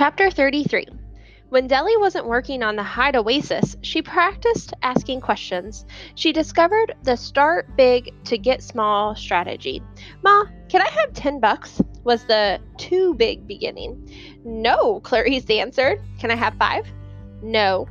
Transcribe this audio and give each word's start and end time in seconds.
Chapter 0.00 0.30
33 0.30 0.86
When 1.50 1.66
Deli 1.66 1.94
wasn't 1.98 2.24
working 2.24 2.62
on 2.62 2.74
the 2.74 2.82
Hide 2.82 3.16
Oasis, 3.16 3.76
she 3.82 4.00
practiced 4.00 4.72
asking 4.80 5.20
questions. 5.20 5.84
She 6.14 6.32
discovered 6.32 6.94
the 7.02 7.18
start 7.18 7.76
big 7.76 8.10
to 8.24 8.38
get 8.38 8.62
small 8.62 9.14
strategy. 9.14 9.82
Ma, 10.22 10.44
can 10.70 10.80
I 10.80 10.88
have 10.88 11.12
10 11.12 11.38
bucks? 11.38 11.82
was 12.02 12.24
the 12.24 12.58
too 12.78 13.12
big 13.12 13.46
beginning. 13.46 14.10
No, 14.42 15.00
Clarice 15.00 15.50
answered. 15.50 16.00
Can 16.18 16.30
I 16.30 16.34
have 16.34 16.54
five? 16.54 16.86
No. 17.42 17.86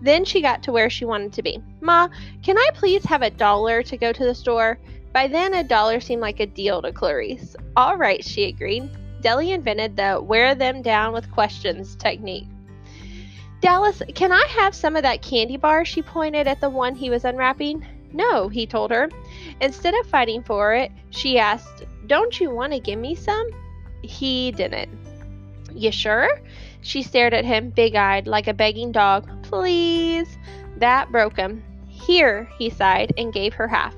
Then 0.00 0.24
she 0.24 0.40
got 0.40 0.62
to 0.62 0.70
where 0.70 0.88
she 0.88 1.06
wanted 1.06 1.32
to 1.32 1.42
be. 1.42 1.60
Ma, 1.80 2.06
can 2.44 2.56
I 2.56 2.70
please 2.72 3.04
have 3.06 3.22
a 3.22 3.30
dollar 3.30 3.82
to 3.82 3.96
go 3.96 4.12
to 4.12 4.24
the 4.24 4.32
store? 4.32 4.78
By 5.12 5.26
then, 5.26 5.54
a 5.54 5.64
dollar 5.64 5.98
seemed 5.98 6.22
like 6.22 6.38
a 6.38 6.46
deal 6.46 6.80
to 6.82 6.92
Clarice. 6.92 7.56
All 7.74 7.96
right, 7.96 8.24
she 8.24 8.44
agreed. 8.44 8.88
Deli 9.20 9.52
invented 9.52 9.96
the 9.96 10.20
wear 10.22 10.54
them 10.54 10.82
down 10.82 11.12
with 11.12 11.30
questions 11.30 11.96
technique. 11.96 12.46
Dallas, 13.60 14.02
can 14.14 14.30
I 14.30 14.46
have 14.50 14.74
some 14.74 14.94
of 14.94 15.02
that 15.02 15.22
candy 15.22 15.56
bar? 15.56 15.84
She 15.84 16.00
pointed 16.00 16.46
at 16.46 16.60
the 16.60 16.70
one 16.70 16.94
he 16.94 17.10
was 17.10 17.24
unwrapping. 17.24 17.84
No, 18.12 18.48
he 18.48 18.66
told 18.66 18.90
her. 18.90 19.10
Instead 19.60 19.94
of 19.94 20.06
fighting 20.06 20.42
for 20.42 20.74
it, 20.74 20.92
she 21.10 21.38
asked, 21.38 21.84
Don't 22.06 22.40
you 22.40 22.50
want 22.50 22.72
to 22.72 22.80
give 22.80 22.98
me 22.98 23.14
some? 23.14 23.48
He 24.02 24.52
didn't. 24.52 24.90
You 25.74 25.90
sure? 25.90 26.40
She 26.80 27.02
stared 27.02 27.34
at 27.34 27.44
him, 27.44 27.70
big 27.70 27.96
eyed, 27.96 28.26
like 28.26 28.46
a 28.46 28.54
begging 28.54 28.92
dog. 28.92 29.28
Please. 29.42 30.38
That 30.76 31.10
broke 31.10 31.36
him. 31.36 31.62
Here, 32.08 32.48
he 32.56 32.70
sighed 32.70 33.12
and 33.18 33.34
gave 33.34 33.52
her 33.52 33.68
half. 33.68 33.94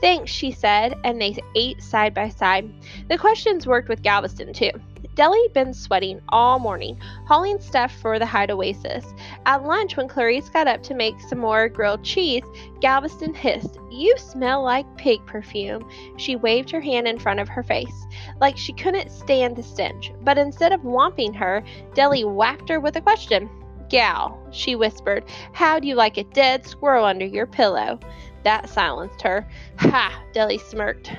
Thanks, 0.00 0.30
she 0.30 0.50
said, 0.50 0.98
and 1.04 1.20
they 1.20 1.36
ate 1.54 1.82
side 1.82 2.14
by 2.14 2.30
side. 2.30 2.72
The 3.10 3.18
questions 3.18 3.66
worked 3.66 3.90
with 3.90 4.02
Galveston, 4.02 4.54
too. 4.54 4.70
Deli'd 5.14 5.52
been 5.52 5.74
sweating 5.74 6.22
all 6.30 6.58
morning, 6.58 6.98
hauling 7.26 7.60
stuff 7.60 7.92
for 8.00 8.18
the 8.18 8.24
Hide 8.24 8.50
Oasis. 8.50 9.04
At 9.44 9.64
lunch, 9.64 9.98
when 9.98 10.08
Clarice 10.08 10.48
got 10.48 10.68
up 10.68 10.82
to 10.84 10.94
make 10.94 11.20
some 11.20 11.38
more 11.38 11.68
grilled 11.68 12.02
cheese, 12.02 12.44
Galveston 12.80 13.34
hissed, 13.34 13.78
You 13.90 14.16
smell 14.16 14.62
like 14.62 14.86
pig 14.96 15.20
perfume. 15.26 15.86
She 16.16 16.36
waved 16.36 16.70
her 16.70 16.80
hand 16.80 17.06
in 17.06 17.18
front 17.18 17.40
of 17.40 17.48
her 17.50 17.62
face, 17.62 18.06
like 18.40 18.56
she 18.56 18.72
couldn't 18.72 19.10
stand 19.10 19.56
the 19.56 19.62
stench. 19.62 20.12
But 20.22 20.38
instead 20.38 20.72
of 20.72 20.80
whomping 20.80 21.36
her, 21.36 21.62
Deli 21.92 22.24
whacked 22.24 22.70
her 22.70 22.80
with 22.80 22.96
a 22.96 23.02
question. 23.02 23.50
Gal, 23.90 24.40
she 24.52 24.76
whispered, 24.76 25.24
how 25.52 25.78
do 25.78 25.86
you 25.86 25.94
like 25.94 26.16
a 26.16 26.24
dead 26.24 26.64
squirrel 26.66 27.04
under 27.04 27.26
your 27.26 27.46
pillow? 27.46 27.98
That 28.44 28.70
silenced 28.70 29.20
her. 29.22 29.46
Ha! 29.78 30.22
Deli 30.32 30.58
smirked. 30.58 31.12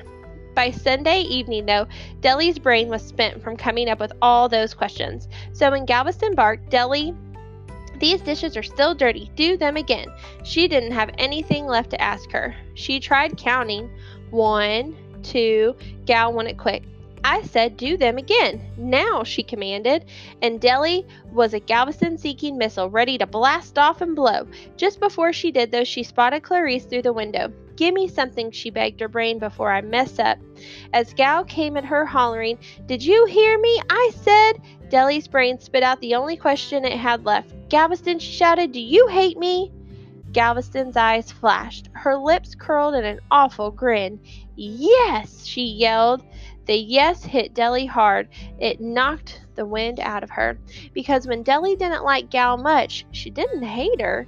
By 0.54 0.70
Sunday 0.70 1.20
evening, 1.20 1.66
though, 1.66 1.86
Deli's 2.20 2.58
brain 2.58 2.88
was 2.88 3.02
spent 3.02 3.42
from 3.42 3.56
coming 3.56 3.88
up 3.88 4.00
with 4.00 4.12
all 4.20 4.48
those 4.48 4.74
questions. 4.74 5.28
So 5.52 5.70
when 5.70 5.86
Galveston 5.86 6.34
barked, 6.34 6.70
Deli, 6.70 7.14
these 7.98 8.20
dishes 8.20 8.56
are 8.56 8.62
still 8.62 8.94
dirty. 8.94 9.30
Do 9.36 9.56
them 9.56 9.76
again. 9.76 10.08
She 10.42 10.66
didn't 10.66 10.92
have 10.92 11.10
anything 11.18 11.66
left 11.66 11.90
to 11.90 12.00
ask 12.00 12.30
her. 12.32 12.54
She 12.74 13.00
tried 13.00 13.36
counting. 13.36 13.90
One, 14.30 14.96
two. 15.22 15.76
Gal 16.04 16.32
wanted 16.32 16.58
quick. 16.58 16.82
I 17.24 17.42
said 17.42 17.76
do 17.76 17.96
them 17.96 18.18
again. 18.18 18.60
Now, 18.76 19.22
she 19.22 19.42
commanded, 19.42 20.06
and 20.40 20.60
Deli 20.60 21.06
was 21.32 21.54
a 21.54 21.60
Galveston 21.60 22.18
seeking 22.18 22.58
missile 22.58 22.90
ready 22.90 23.16
to 23.18 23.26
blast 23.26 23.78
off 23.78 24.00
and 24.00 24.16
blow. 24.16 24.46
Just 24.76 25.00
before 25.00 25.32
she 25.32 25.50
did, 25.52 25.70
though, 25.70 25.84
she 25.84 26.02
spotted 26.02 26.42
Clarice 26.42 26.84
through 26.84 27.02
the 27.02 27.12
window. 27.12 27.52
Give 27.76 27.94
me 27.94 28.08
something, 28.08 28.50
she 28.50 28.70
begged 28.70 29.00
her 29.00 29.08
brain, 29.08 29.38
before 29.38 29.72
I 29.72 29.80
mess 29.80 30.18
up. 30.18 30.38
As 30.92 31.14
Gal 31.14 31.44
came 31.44 31.76
at 31.76 31.84
her, 31.84 32.04
hollering, 32.04 32.58
Did 32.86 33.04
you 33.04 33.24
hear 33.26 33.58
me? 33.58 33.80
I 33.88 34.10
said. 34.14 34.60
Deli's 34.90 35.26
brain 35.26 35.58
spit 35.58 35.82
out 35.82 36.00
the 36.00 36.14
only 36.14 36.36
question 36.36 36.84
it 36.84 36.98
had 36.98 37.24
left. 37.24 37.54
Galveston, 37.70 38.18
she 38.18 38.32
shouted, 38.32 38.72
Do 38.72 38.80
you 38.80 39.06
hate 39.06 39.38
me? 39.38 39.72
Galveston's 40.32 40.96
eyes 40.96 41.30
flashed. 41.30 41.88
Her 41.92 42.16
lips 42.16 42.54
curled 42.54 42.94
in 42.94 43.04
an 43.04 43.20
awful 43.30 43.70
grin. 43.70 44.20
Yes, 44.56 45.44
she 45.44 45.64
yelled. 45.64 46.22
The 46.66 46.76
yes 46.76 47.24
hit 47.24 47.54
Deli 47.54 47.86
hard. 47.86 48.28
It 48.58 48.80
knocked 48.80 49.42
the 49.54 49.66
wind 49.66 50.00
out 50.00 50.22
of 50.22 50.30
her. 50.30 50.58
Because 50.92 51.26
when 51.26 51.42
Deli 51.42 51.76
didn't 51.76 52.04
like 52.04 52.30
Gal 52.30 52.56
much, 52.56 53.04
she 53.10 53.30
didn't 53.30 53.62
hate 53.62 54.00
her. 54.00 54.26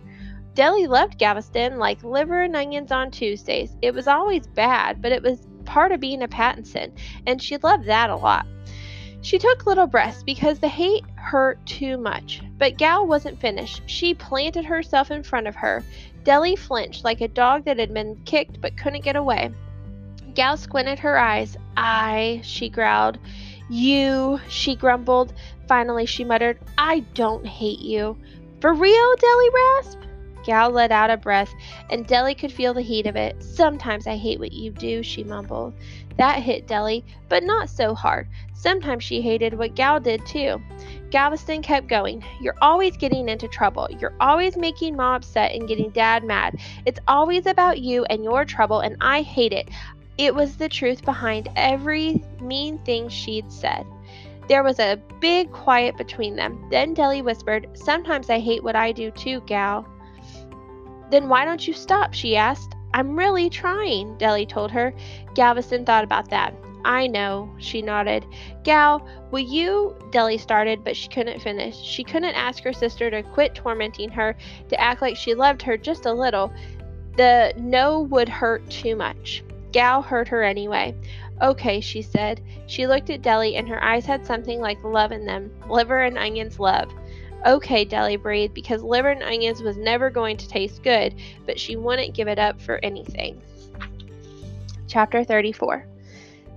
Deli 0.54 0.86
loved 0.86 1.18
Galveston 1.18 1.78
like 1.78 2.02
liver 2.04 2.42
and 2.42 2.54
onions 2.54 2.92
on 2.92 3.10
Tuesdays. 3.10 3.76
It 3.82 3.92
was 3.92 4.06
always 4.06 4.46
bad, 4.46 5.02
but 5.02 5.12
it 5.12 5.22
was 5.22 5.46
part 5.64 5.92
of 5.92 6.00
being 6.00 6.22
a 6.22 6.28
Pattinson, 6.28 6.92
and 7.26 7.42
she 7.42 7.56
loved 7.58 7.86
that 7.86 8.10
a 8.10 8.16
lot. 8.16 8.46
She 9.20 9.38
took 9.38 9.66
little 9.66 9.86
breaths 9.86 10.22
because 10.22 10.58
the 10.58 10.68
hate 10.68 11.04
hurt 11.16 11.64
too 11.64 11.96
much. 11.96 12.42
But 12.58 12.76
Gal 12.76 13.06
wasn't 13.06 13.40
finished. 13.40 13.82
She 13.86 14.12
planted 14.12 14.66
herself 14.66 15.10
in 15.10 15.22
front 15.22 15.46
of 15.46 15.56
her. 15.56 15.82
Deli 16.24 16.56
flinched 16.56 17.04
like 17.04 17.20
a 17.20 17.28
dog 17.28 17.64
that 17.64 17.78
had 17.78 17.94
been 17.94 18.16
kicked 18.26 18.60
but 18.60 18.76
couldn't 18.76 19.02
get 19.02 19.16
away. 19.16 19.50
Gal 20.34 20.56
squinted 20.56 20.98
her 20.98 21.18
eyes. 21.18 21.56
I, 21.76 22.40
she 22.42 22.68
growled. 22.68 23.18
You, 23.70 24.40
she 24.48 24.76
grumbled. 24.76 25.32
Finally, 25.68 26.06
she 26.06 26.24
muttered, 26.24 26.58
I 26.76 27.00
don't 27.14 27.46
hate 27.46 27.80
you. 27.80 28.16
For 28.60 28.74
real, 28.74 29.16
Deli 29.16 29.48
rasped. 29.54 30.06
Gal 30.44 30.70
let 30.70 30.92
out 30.92 31.10
a 31.10 31.16
breath, 31.16 31.52
and 31.90 32.06
Deli 32.06 32.34
could 32.34 32.52
feel 32.52 32.74
the 32.74 32.82
heat 32.82 33.06
of 33.06 33.16
it. 33.16 33.42
Sometimes 33.42 34.06
I 34.06 34.16
hate 34.16 34.38
what 34.38 34.52
you 34.52 34.70
do, 34.70 35.02
she 35.02 35.24
mumbled. 35.24 35.72
That 36.18 36.42
hit 36.42 36.66
Deli, 36.66 37.04
but 37.28 37.42
not 37.42 37.70
so 37.70 37.94
hard. 37.94 38.28
Sometimes 38.52 39.02
she 39.02 39.20
hated 39.20 39.54
what 39.54 39.74
Gal 39.74 40.00
did 40.00 40.24
too. 40.26 40.62
Galveston 41.10 41.62
kept 41.62 41.86
going. 41.86 42.24
You're 42.40 42.56
always 42.60 42.96
getting 42.96 43.28
into 43.28 43.48
trouble. 43.48 43.88
You're 43.98 44.14
always 44.20 44.56
making 44.56 44.96
mom 44.96 45.16
upset 45.16 45.52
and 45.52 45.68
getting 45.68 45.90
dad 45.90 46.24
mad. 46.24 46.58
It's 46.84 47.00
always 47.08 47.46
about 47.46 47.80
you 47.80 48.04
and 48.06 48.22
your 48.22 48.44
trouble, 48.44 48.80
and 48.80 48.96
I 49.00 49.22
hate 49.22 49.52
it. 49.52 49.70
It 50.16 50.34
was 50.34 50.56
the 50.56 50.68
truth 50.68 51.04
behind 51.04 51.48
every 51.56 52.22
mean 52.40 52.78
thing 52.78 53.08
she'd 53.08 53.50
said. 53.50 53.84
There 54.48 54.62
was 54.62 54.78
a 54.78 55.00
big 55.20 55.50
quiet 55.50 55.96
between 55.96 56.36
them. 56.36 56.66
Then 56.70 56.94
Deli 56.94 57.22
whispered, 57.22 57.68
Sometimes 57.74 58.30
I 58.30 58.38
hate 58.38 58.62
what 58.62 58.76
I 58.76 58.92
do 58.92 59.10
too, 59.10 59.40
Gal. 59.46 59.86
Then 61.10 61.28
why 61.28 61.44
don't 61.44 61.66
you 61.66 61.74
stop? 61.74 62.14
she 62.14 62.36
asked. 62.36 62.74
I'm 62.92 63.18
really 63.18 63.50
trying, 63.50 64.16
Deli 64.18 64.46
told 64.46 64.70
her. 64.70 64.94
Galveston 65.34 65.84
thought 65.84 66.04
about 66.04 66.30
that. 66.30 66.54
I 66.84 67.06
know, 67.06 67.52
she 67.58 67.82
nodded. 67.82 68.26
Gal, 68.62 69.04
will 69.30 69.40
you? 69.40 69.96
Deli 70.12 70.38
started, 70.38 70.84
but 70.84 70.96
she 70.96 71.08
couldn't 71.08 71.40
finish. 71.40 71.76
She 71.80 72.04
couldn't 72.04 72.34
ask 72.34 72.62
her 72.62 72.72
sister 72.72 73.10
to 73.10 73.22
quit 73.22 73.54
tormenting 73.54 74.10
her, 74.10 74.36
to 74.68 74.80
act 74.80 75.02
like 75.02 75.16
she 75.16 75.34
loved 75.34 75.62
her 75.62 75.76
just 75.76 76.06
a 76.06 76.12
little. 76.12 76.52
The 77.16 77.54
no 77.56 78.00
would 78.00 78.28
hurt 78.28 78.68
too 78.70 78.94
much. 78.96 79.42
Gal 79.74 80.02
heard 80.02 80.28
her 80.28 80.44
anyway. 80.44 80.94
Okay, 81.42 81.80
she 81.80 82.00
said. 82.00 82.40
She 82.68 82.86
looked 82.86 83.10
at 83.10 83.22
Deli, 83.22 83.56
and 83.56 83.68
her 83.68 83.82
eyes 83.82 84.06
had 84.06 84.24
something 84.24 84.60
like 84.60 84.78
love 84.84 85.10
in 85.10 85.26
them 85.26 85.50
liver 85.68 86.02
and 86.02 86.16
onions 86.16 86.60
love. 86.60 86.92
Okay, 87.44 87.84
Deli 87.84 88.14
breathed, 88.14 88.54
because 88.54 88.84
liver 88.84 89.10
and 89.10 89.24
onions 89.24 89.62
was 89.62 89.76
never 89.76 90.10
going 90.10 90.36
to 90.36 90.46
taste 90.46 90.84
good, 90.84 91.16
but 91.44 91.58
she 91.58 91.74
wouldn't 91.74 92.14
give 92.14 92.28
it 92.28 92.38
up 92.38 92.62
for 92.62 92.78
anything. 92.84 93.42
Chapter 94.86 95.24
34 95.24 95.88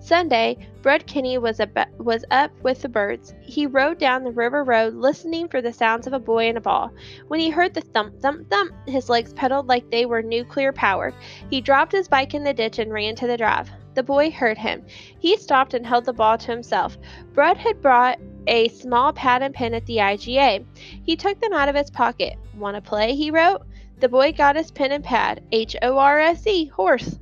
Sunday, 0.08 0.58
Brud 0.84 1.06
Kinney 1.06 1.38
was, 1.38 1.60
ab- 1.60 1.90
was 1.98 2.24
up 2.32 2.50
with 2.64 2.82
the 2.82 2.88
birds. 2.88 3.36
He 3.42 3.68
rode 3.68 4.00
down 4.00 4.24
the 4.24 4.32
river 4.32 4.64
road, 4.64 4.94
listening 4.94 5.50
for 5.50 5.62
the 5.62 5.74
sounds 5.74 6.08
of 6.08 6.14
a 6.14 6.20
boy 6.20 6.48
and 6.48 6.58
a 6.58 6.62
ball. 6.62 6.94
When 7.28 7.42
he 7.42 7.50
heard 7.50 7.74
the 7.74 7.82
thump, 7.82 8.22
thump, 8.22 8.50
thump, 8.50 8.72
his 8.88 9.10
legs 9.10 9.34
pedaled 9.34 9.68
like 9.68 9.92
they 9.92 10.06
were 10.06 10.22
nuclear 10.22 10.72
powered. 10.72 11.14
He 11.50 11.60
dropped 11.60 11.92
his 11.92 12.08
bike 12.08 12.34
in 12.34 12.46
the 12.46 12.54
ditch 12.54 12.80
and 12.80 12.94
ran 12.94 13.16
to 13.16 13.28
the 13.28 13.36
drive. 13.36 13.70
The 13.96 14.04
boy 14.04 14.32
heard 14.32 14.58
him. 14.58 14.86
He 15.20 15.36
stopped 15.36 15.74
and 15.74 15.86
held 15.86 16.06
the 16.06 16.14
ball 16.14 16.38
to 16.38 16.52
himself. 16.52 16.98
Brud 17.34 17.58
had 17.58 17.82
brought 17.82 18.18
a 18.48 18.70
small 18.70 19.12
pad 19.12 19.42
and 19.42 19.54
pen 19.54 19.74
at 19.74 19.86
the 19.88 19.98
IGA. 19.98 20.66
He 21.04 21.18
took 21.18 21.42
them 21.42 21.52
out 21.52 21.68
of 21.68 21.76
his 21.76 21.90
pocket. 21.92 22.38
Want 22.56 22.76
to 22.76 22.82
play? 22.82 23.14
he 23.14 23.30
wrote. 23.30 23.64
The 24.00 24.08
boy 24.08 24.32
got 24.32 24.56
his 24.56 24.72
pen 24.72 24.94
and 24.94 25.04
pad. 25.04 25.44
H 25.52 25.76
O 25.82 25.98
R 25.98 26.18
S 26.18 26.48
E, 26.48 26.68
horse. 26.68 27.20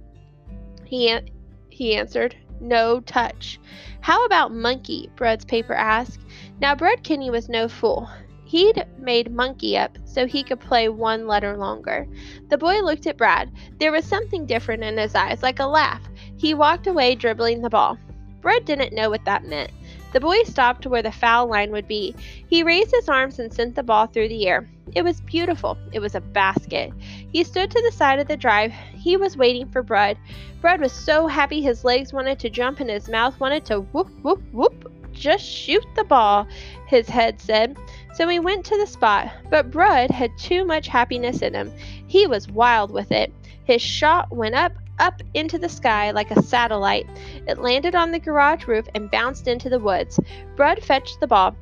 He, 0.83 1.09
an- 1.09 1.29
he 1.69 1.95
answered. 1.95 2.35
No 2.59 2.99
touch. 3.01 3.59
How 4.01 4.25
about 4.25 4.53
monkey? 4.53 5.09
Brud's 5.15 5.45
paper 5.45 5.73
asked. 5.73 6.19
Now, 6.61 6.75
Brud 6.75 7.03
Kinney 7.03 7.29
was 7.29 7.49
no 7.49 7.67
fool. 7.67 8.09
He'd 8.45 8.85
made 8.99 9.33
monkey 9.33 9.77
up 9.77 9.97
so 10.05 10.27
he 10.27 10.43
could 10.43 10.59
play 10.59 10.87
one 10.87 11.27
letter 11.27 11.57
longer. 11.57 12.07
The 12.49 12.57
boy 12.57 12.81
looked 12.81 13.07
at 13.07 13.17
Brud. 13.17 13.51
There 13.79 13.91
was 13.91 14.05
something 14.05 14.45
different 14.45 14.83
in 14.83 14.97
his 14.97 15.15
eyes, 15.15 15.41
like 15.41 15.59
a 15.59 15.65
laugh. 15.65 16.01
He 16.37 16.53
walked 16.53 16.87
away, 16.87 17.15
dribbling 17.15 17.61
the 17.61 17.69
ball. 17.69 17.97
Brud 18.41 18.63
didn't 18.65 18.93
know 18.93 19.09
what 19.09 19.25
that 19.25 19.45
meant. 19.45 19.71
The 20.15 20.21
boy 20.21 20.43
stopped 20.43 20.87
where 20.87 21.01
the 21.01 21.11
foul 21.11 21.47
line 21.47 21.73
would 21.73 21.89
be. 21.89 22.15
He 22.47 22.63
raised 22.63 22.91
his 22.95 23.09
arms 23.09 23.37
and 23.37 23.53
sent 23.53 23.75
the 23.75 23.83
ball 23.83 24.07
through 24.07 24.29
the 24.29 24.47
air. 24.47 24.65
It 24.93 25.01
was 25.01 25.19
beautiful. 25.19 25.77
It 25.91 25.99
was 25.99 26.15
a 26.15 26.21
basket. 26.21 26.93
He 27.33 27.43
stood 27.43 27.69
to 27.69 27.81
the 27.81 27.91
side 27.91 28.19
of 28.19 28.29
the 28.29 28.37
drive. 28.37 28.71
He 28.93 29.17
was 29.17 29.35
waiting 29.35 29.67
for 29.67 29.83
Brud. 29.83 30.17
Brud 30.61 30.79
was 30.79 30.93
so 30.93 31.27
happy 31.27 31.59
his 31.59 31.83
legs 31.83 32.13
wanted 32.13 32.39
to 32.39 32.49
jump 32.49 32.79
and 32.79 32.89
his 32.89 33.09
mouth 33.09 33.37
wanted 33.41 33.65
to 33.65 33.81
whoop, 33.81 34.07
whoop, 34.21 34.41
whoop. 34.53 34.89
just 35.11 35.43
shoot 35.43 35.85
the 35.97 36.05
ball, 36.05 36.47
his 36.87 37.09
head 37.09 37.41
said. 37.41 37.75
So 38.13 38.25
he 38.29 38.39
went 38.39 38.63
to 38.67 38.77
the 38.77 38.87
spot, 38.87 39.29
but 39.49 39.69
Brud 39.69 40.11
had 40.11 40.31
too 40.37 40.63
much 40.63 40.87
happiness 40.87 41.41
in 41.41 41.53
him. 41.53 41.73
He 42.07 42.25
was 42.25 42.47
wild 42.47 42.89
with 42.89 43.11
it. 43.11 43.33
His 43.65 43.81
shot 43.81 44.33
went 44.33 44.55
up, 44.55 44.71
up 44.99 45.21
into 45.33 45.57
the 45.57 45.69
sky 45.69 46.11
like 46.11 46.31
a 46.31 46.41
satellite. 46.41 47.07
It 47.47 47.59
landed 47.59 47.95
on 47.95 48.11
the 48.11 48.19
garage 48.19 48.67
roof 48.67 48.87
and 48.95 49.11
bounced 49.11 49.47
into 49.47 49.69
the 49.69 49.79
woods. 49.79 50.19
Brud 50.55 50.83
fetched 50.83 51.19
the 51.19 51.27
ball. 51.27 51.55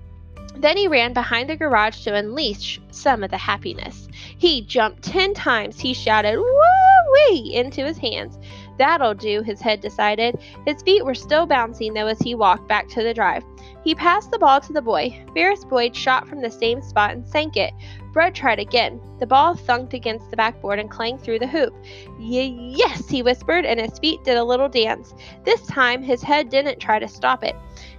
Then 0.56 0.78
he 0.78 0.88
ran 0.88 1.14
behind 1.14 1.50
the 1.50 1.56
garage 1.56 2.04
to 2.04 2.14
unleash 2.14 2.80
some 2.92 3.24
of 3.24 3.32
the 3.32 3.38
happiness. 3.38 4.08
He 4.38 4.62
jumped 4.62 5.04
ten 5.04 5.34
times. 5.34 5.80
He 5.80 5.94
shouted, 5.94 6.38
Woo-wee! 6.38 7.56
into 7.56 7.84
his 7.86 7.98
hands. 7.98 8.38
That'll 8.78 9.14
do, 9.14 9.42
his 9.42 9.62
head 9.62 9.82
decided. 9.82 10.38
His 10.66 10.82
feet 10.84 11.06
were 11.06 11.16
still 11.16 11.46
bouncing, 11.46 11.94
though, 11.94 12.08
as 12.08 12.20
he 12.20 12.36
walked 12.36 12.68
back 12.68 12.88
to 12.90 13.04
the 13.04 13.14
drive. 13.14 13.44
He 13.84 13.94
passed 13.94 14.32
the 14.32 14.40
ball 14.40 14.62
to 14.62 14.74
the 14.74 14.82
boy. 14.82 15.24
Ferris 15.34 15.66
Boyd 15.66 15.96
shot 15.96 16.28
from 16.28 16.42
the 16.42 16.50
same 16.50 16.82
spot 16.82 17.12
and 17.12 17.28
sank 17.28 17.58
it. 17.58 17.74
Brud 18.14 18.34
tried 18.34 18.60
again. 18.60 19.02
The 19.20 19.28
ball 19.28 19.56
thunked 19.56 19.94
against 19.94 20.30
the 20.30 20.38
backboard 20.38 20.80
and 20.80 20.90
clanged 20.90 21.22
through 21.22 21.40
the 21.40 21.48
hoop. 21.48 21.74
yes, 22.20 23.10
he 23.10 23.24
whispered, 23.24 23.66
and 23.66 23.80
his 23.80 24.00
feet 24.00 24.24
did 24.24 24.38
a 24.38 24.44
little 24.44 24.70
dance. 24.70 25.14
This 25.44 25.66
time, 25.68 26.02
his 26.02 26.22
head 26.22 26.50
didn't 26.50 26.80
try 26.80 27.00
to 27.00 27.08
stop 27.08 27.44
it. 27.44 27.56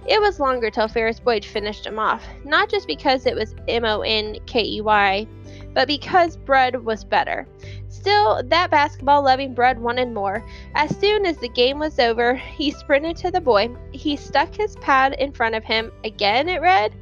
It 0.07 0.21
was 0.21 0.39
longer 0.39 0.69
till 0.69 0.87
Ferris 0.87 1.19
Boyd 1.19 1.43
finished 1.43 1.85
him 1.85 1.99
off, 1.99 2.23
not 2.43 2.69
just 2.69 2.87
because 2.87 3.25
it 3.25 3.35
was 3.35 3.55
M 3.67 3.85
O 3.85 4.01
N 4.01 4.37
K 4.45 4.63
E 4.63 4.81
Y, 4.81 5.27
but 5.75 5.87
because 5.87 6.37
Brud 6.37 6.77
was 6.77 7.03
better. 7.03 7.47
Still, 7.89 8.41
that 8.45 8.71
basketball 8.71 9.23
loving 9.23 9.53
Brud 9.53 9.77
wanted 9.77 10.11
more. 10.11 10.43
As 10.73 10.97
soon 10.97 11.25
as 11.25 11.37
the 11.37 11.49
game 11.49 11.77
was 11.77 11.99
over, 11.99 12.33
he 12.33 12.71
sprinted 12.71 13.17
to 13.17 13.29
the 13.29 13.41
boy. 13.41 13.69
He 13.91 14.15
stuck 14.15 14.55
his 14.55 14.77
pad 14.77 15.13
in 15.19 15.33
front 15.33 15.53
of 15.53 15.63
him. 15.63 15.91
Again, 16.03 16.47
it 16.49 16.61
read. 16.61 16.95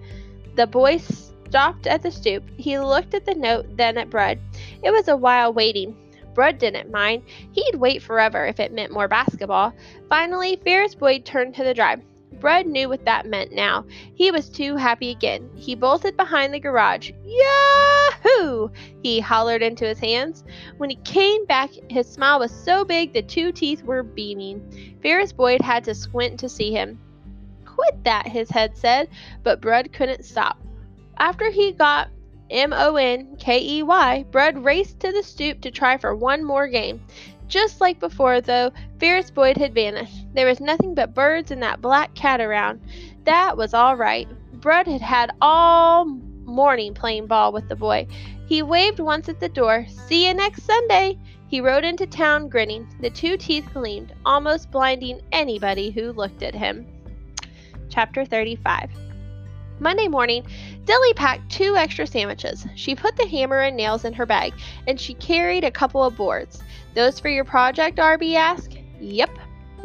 The 0.55 0.67
boy 0.67 0.97
stopped 0.97 1.85
at 1.85 2.01
the 2.01 2.11
stoop. 2.11 2.43
He 2.57 2.79
looked 2.79 3.13
at 3.13 3.25
the 3.25 3.35
note, 3.35 3.77
then 3.77 3.97
at 3.97 4.09
Brud. 4.09 4.39
It 4.81 4.91
was 4.91 5.07
a 5.07 5.15
while 5.15 5.53
waiting. 5.53 5.95
Brud 6.33 6.57
didn't 6.57 6.91
mind. 6.91 7.23
He'd 7.51 7.75
wait 7.75 8.01
forever 8.01 8.45
if 8.47 8.59
it 8.59 8.73
meant 8.73 8.91
more 8.91 9.07
basketball. 9.07 9.71
Finally, 10.09 10.59
Ferris 10.63 10.95
Boyd 10.95 11.25
turned 11.25 11.53
to 11.55 11.63
the 11.63 11.75
drive. 11.75 12.01
Brud 12.44 12.68
knew 12.68 12.90
what 12.90 13.06
that 13.06 13.25
meant 13.25 13.54
now. 13.54 13.86
He 14.16 14.30
was 14.30 14.50
too 14.50 14.75
happy 14.75 15.12
again. 15.12 15.50
He 15.56 15.75
bolted 15.75 16.18
behind 16.18 16.54
the 16.54 16.60
garage. 16.60 17.10
Yahoo! 17.24 18.68
He 19.01 19.22
hollered 19.22 19.63
into 19.63 19.86
his 19.86 20.00
hands. 20.00 20.44
When 20.75 20.90
he 20.90 20.98
came 20.98 21.45
back, 21.45 21.69
his 21.90 22.06
smile 22.06 22.40
was 22.40 22.51
so 22.51 22.84
big 22.84 23.13
the 23.13 23.22
two 23.22 23.54
teeth 23.54 23.81
were 23.84 24.04
beaming. 24.04 24.98
Ferris 25.01 25.31
Boyd 25.31 25.62
had 25.62 25.86
to 25.86 25.95
squint 25.95 26.38
to 26.42 26.50
see 26.50 26.74
him. 26.74 27.00
Quit 27.63 28.04
that, 28.04 28.28
his 28.28 28.50
head 28.50 28.75
said, 28.75 29.07
but 29.44 29.62
Brud 29.62 29.94
couldn't 29.94 30.25
stop. 30.25 30.60
After 31.18 31.50
he 31.50 31.72
got 31.72 32.10
M 32.50 32.74
O 32.74 32.98
N 32.98 33.38
K 33.40 33.78
E 33.78 33.84
Y, 33.84 34.25
Brud 34.31 34.57
raced 34.57 35.00
to 35.00 35.13
the 35.13 35.24
stoop 35.24 35.62
to 35.62 35.72
try 35.72 35.95
for 35.95 36.13
one 36.13 36.44
more 36.44 36.68
game. 36.68 37.06
Just 37.48 37.81
like 37.81 38.00
before, 38.00 38.42
though, 38.42 38.72
Ferris 39.00 39.31
Boyd 39.31 39.57
had 39.57 39.74
vanished. 39.74 40.25
There 40.34 40.48
was 40.48 40.60
nothing 40.60 40.95
but 40.95 41.13
birds 41.13 41.51
and 41.51 41.62
that 41.62 41.81
black 41.81 42.13
cat 42.16 42.42
around. 42.42 42.81
That 43.25 43.57
was 43.57 43.74
all 43.74 43.95
right. 43.95 44.28
Brud 44.54 44.88
had 44.88 45.01
had 45.01 45.31
all 45.42 46.06
morning 46.06 46.94
playing 46.94 47.28
ball 47.28 47.51
with 47.51 47.68
the 47.69 47.75
boy. 47.75 48.07
He 48.48 48.62
waved 48.62 49.00
once 49.00 49.30
at 49.30 49.40
the 49.40 49.50
door. 49.50 49.86
See 50.07 50.28
you 50.28 50.34
next 50.34 50.63
Sunday. 50.63 51.19
He 51.48 51.62
rode 51.62 51.84
into 51.84 52.07
town 52.07 52.50
grinning. 52.50 52.88
The 53.00 53.10
two 53.10 53.38
teeth 53.38 53.68
gleamed, 53.74 54.13
almost 54.25 54.72
blinding 54.72 55.22
anybody 55.31 55.92
who 55.92 56.12
looked 56.13 56.44
at 56.44 56.56
him. 56.56 56.86
Chapter 57.90 58.25
35 58.25 58.90
Monday 59.79 60.07
morning, 60.07 60.45
Deli 60.85 61.13
packed 61.13 61.51
two 61.51 61.75
extra 61.75 62.05
sandwiches. 62.05 62.65
She 62.75 62.95
put 62.95 63.15
the 63.15 63.27
hammer 63.27 63.61
and 63.61 63.75
nails 63.75 64.05
in 64.05 64.13
her 64.13 64.25
bag, 64.25 64.53
and 64.87 64.99
she 64.99 65.13
carried 65.15 65.63
a 65.63 65.71
couple 65.71 66.03
of 66.03 66.15
boards. 66.15 66.61
Those 66.93 67.19
for 67.19 67.29
your 67.29 67.43
project? 67.43 67.97
RB 67.97 68.35
asked. 68.35 68.77
Yep. 68.99 69.29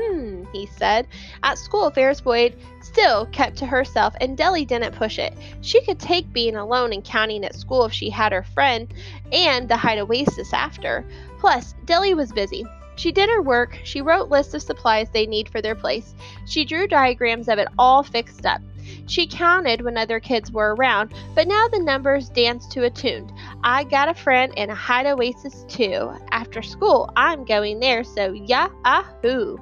Hmm, 0.00 0.44
he 0.52 0.67
said. 0.67 1.08
At 1.43 1.58
school, 1.58 1.90
Ferris 1.90 2.20
Boyd 2.20 2.55
still 2.82 3.26
kept 3.26 3.56
to 3.58 3.67
herself, 3.67 4.14
and 4.20 4.37
Deli 4.37 4.64
didn't 4.64 4.94
push 4.94 5.19
it. 5.19 5.35
She 5.61 5.81
could 5.82 5.99
take 5.99 6.32
being 6.32 6.55
alone 6.55 6.93
and 6.93 7.02
counting 7.02 7.44
at 7.44 7.56
school 7.56 7.85
if 7.85 7.93
she 7.93 8.11
had 8.11 8.32
her 8.32 8.44
friend 8.44 8.93
and 9.32 9.69
the 9.69 9.76
hide 9.76 9.99
oasis 9.99 10.52
after. 10.52 11.05
Plus, 11.40 11.75
Deli 11.85 12.14
was 12.14 12.31
busy. 12.31 12.64
She 12.94 13.11
did 13.12 13.29
her 13.29 13.43
work. 13.43 13.79
She 13.85 14.00
wrote 14.00 14.29
lists 14.29 14.55
of 14.55 14.62
supplies 14.62 15.08
they 15.11 15.26
need 15.26 15.49
for 15.49 15.61
their 15.62 15.75
place. 15.76 16.14
She 16.46 16.64
drew 16.64 16.87
diagrams 16.87 17.49
of 17.49 17.58
it 17.58 17.69
all 17.79 18.02
fixed 18.02 18.44
up. 18.44 18.61
She 19.06 19.26
counted 19.26 19.82
when 19.82 19.96
other 19.96 20.20
kids 20.20 20.52
were 20.52 20.75
around, 20.75 21.14
but 21.35 21.49
now 21.49 21.69
the 21.69 21.79
numbers 21.79 22.29
danced 22.29 22.70
to 22.73 22.85
a 22.85 22.90
tune. 22.90 23.32
I 23.62 23.85
got 23.85 24.08
a 24.08 24.14
friend 24.14 24.52
in 24.56 24.70
a 24.70 24.75
hide 24.75 25.06
oasis 25.06 25.64
too. 25.69 26.12
After 26.31 26.62
school, 26.62 27.11
I'm 27.17 27.44
going 27.44 27.81
there, 27.81 28.05
so 28.05 28.32
yahoo! 28.32 29.56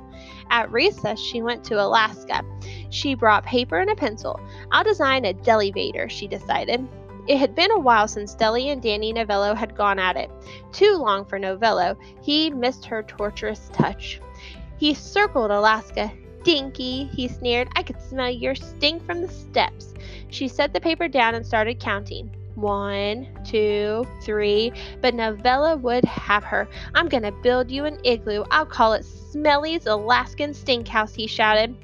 At 0.50 0.70
recess, 0.70 1.18
she 1.18 1.42
went 1.42 1.64
to 1.64 1.82
Alaska. 1.82 2.42
She 2.90 3.14
brought 3.14 3.44
paper 3.44 3.78
and 3.78 3.90
a 3.90 3.96
pencil. 3.96 4.40
I'll 4.70 4.84
design 4.84 5.24
a 5.24 5.34
delivator, 5.34 6.08
she 6.08 6.28
decided. 6.28 6.86
It 7.26 7.38
had 7.38 7.56
been 7.56 7.72
a 7.72 7.78
while 7.78 8.06
since 8.06 8.34
Deli 8.34 8.68
and 8.70 8.80
Danny 8.80 9.12
Novello 9.12 9.54
had 9.54 9.76
gone 9.76 9.98
at 9.98 10.16
it. 10.16 10.30
Too 10.72 10.96
long 10.96 11.24
for 11.24 11.38
Novello. 11.38 11.96
He 12.22 12.50
missed 12.50 12.84
her 12.84 13.02
torturous 13.02 13.68
touch. 13.72 14.20
He 14.78 14.94
circled 14.94 15.50
Alaska, 15.50 16.12
Stinky, 16.46 17.06
he 17.06 17.26
sneered. 17.26 17.66
I 17.74 17.82
could 17.82 18.00
smell 18.00 18.30
your 18.30 18.54
stink 18.54 19.04
from 19.04 19.20
the 19.20 19.26
steps. 19.26 19.94
She 20.30 20.46
set 20.46 20.72
the 20.72 20.80
paper 20.80 21.08
down 21.08 21.34
and 21.34 21.44
started 21.44 21.80
counting. 21.80 22.30
One, 22.54 23.26
two, 23.44 24.06
three. 24.22 24.72
But 25.00 25.14
Novello 25.14 25.76
would 25.78 26.04
have 26.04 26.44
her. 26.44 26.68
I'm 26.94 27.08
gonna 27.08 27.32
build 27.32 27.68
you 27.68 27.84
an 27.84 27.98
igloo. 28.04 28.44
I'll 28.52 28.64
call 28.64 28.92
it 28.92 29.04
Smelly's 29.04 29.86
Alaskan 29.86 30.54
Stink 30.54 30.86
House, 30.86 31.12
he 31.12 31.26
shouted. 31.26 31.76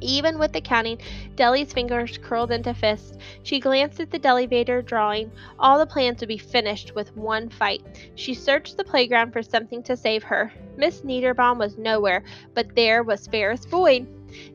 Even 0.00 0.38
with 0.38 0.52
the 0.52 0.60
counting, 0.60 0.98
Deli's 1.36 1.72
fingers 1.72 2.18
curled 2.18 2.50
into 2.50 2.74
fists. 2.74 3.16
She 3.42 3.60
glanced 3.60 4.00
at 4.00 4.10
the 4.10 4.18
delivator 4.18 4.84
drawing. 4.84 5.30
All 5.58 5.78
the 5.78 5.86
plans 5.86 6.20
would 6.20 6.28
be 6.28 6.38
finished 6.38 6.94
with 6.94 7.16
one 7.16 7.48
fight. 7.48 7.82
She 8.14 8.34
searched 8.34 8.76
the 8.76 8.84
playground 8.84 9.32
for 9.32 9.42
something 9.42 9.82
to 9.84 9.96
save 9.96 10.22
her. 10.24 10.52
Miss 10.76 11.02
Niederbaum 11.02 11.58
was 11.58 11.78
nowhere, 11.78 12.24
but 12.54 12.74
there 12.74 13.02
was 13.02 13.26
Ferris 13.26 13.66
Boyd. 13.66 14.06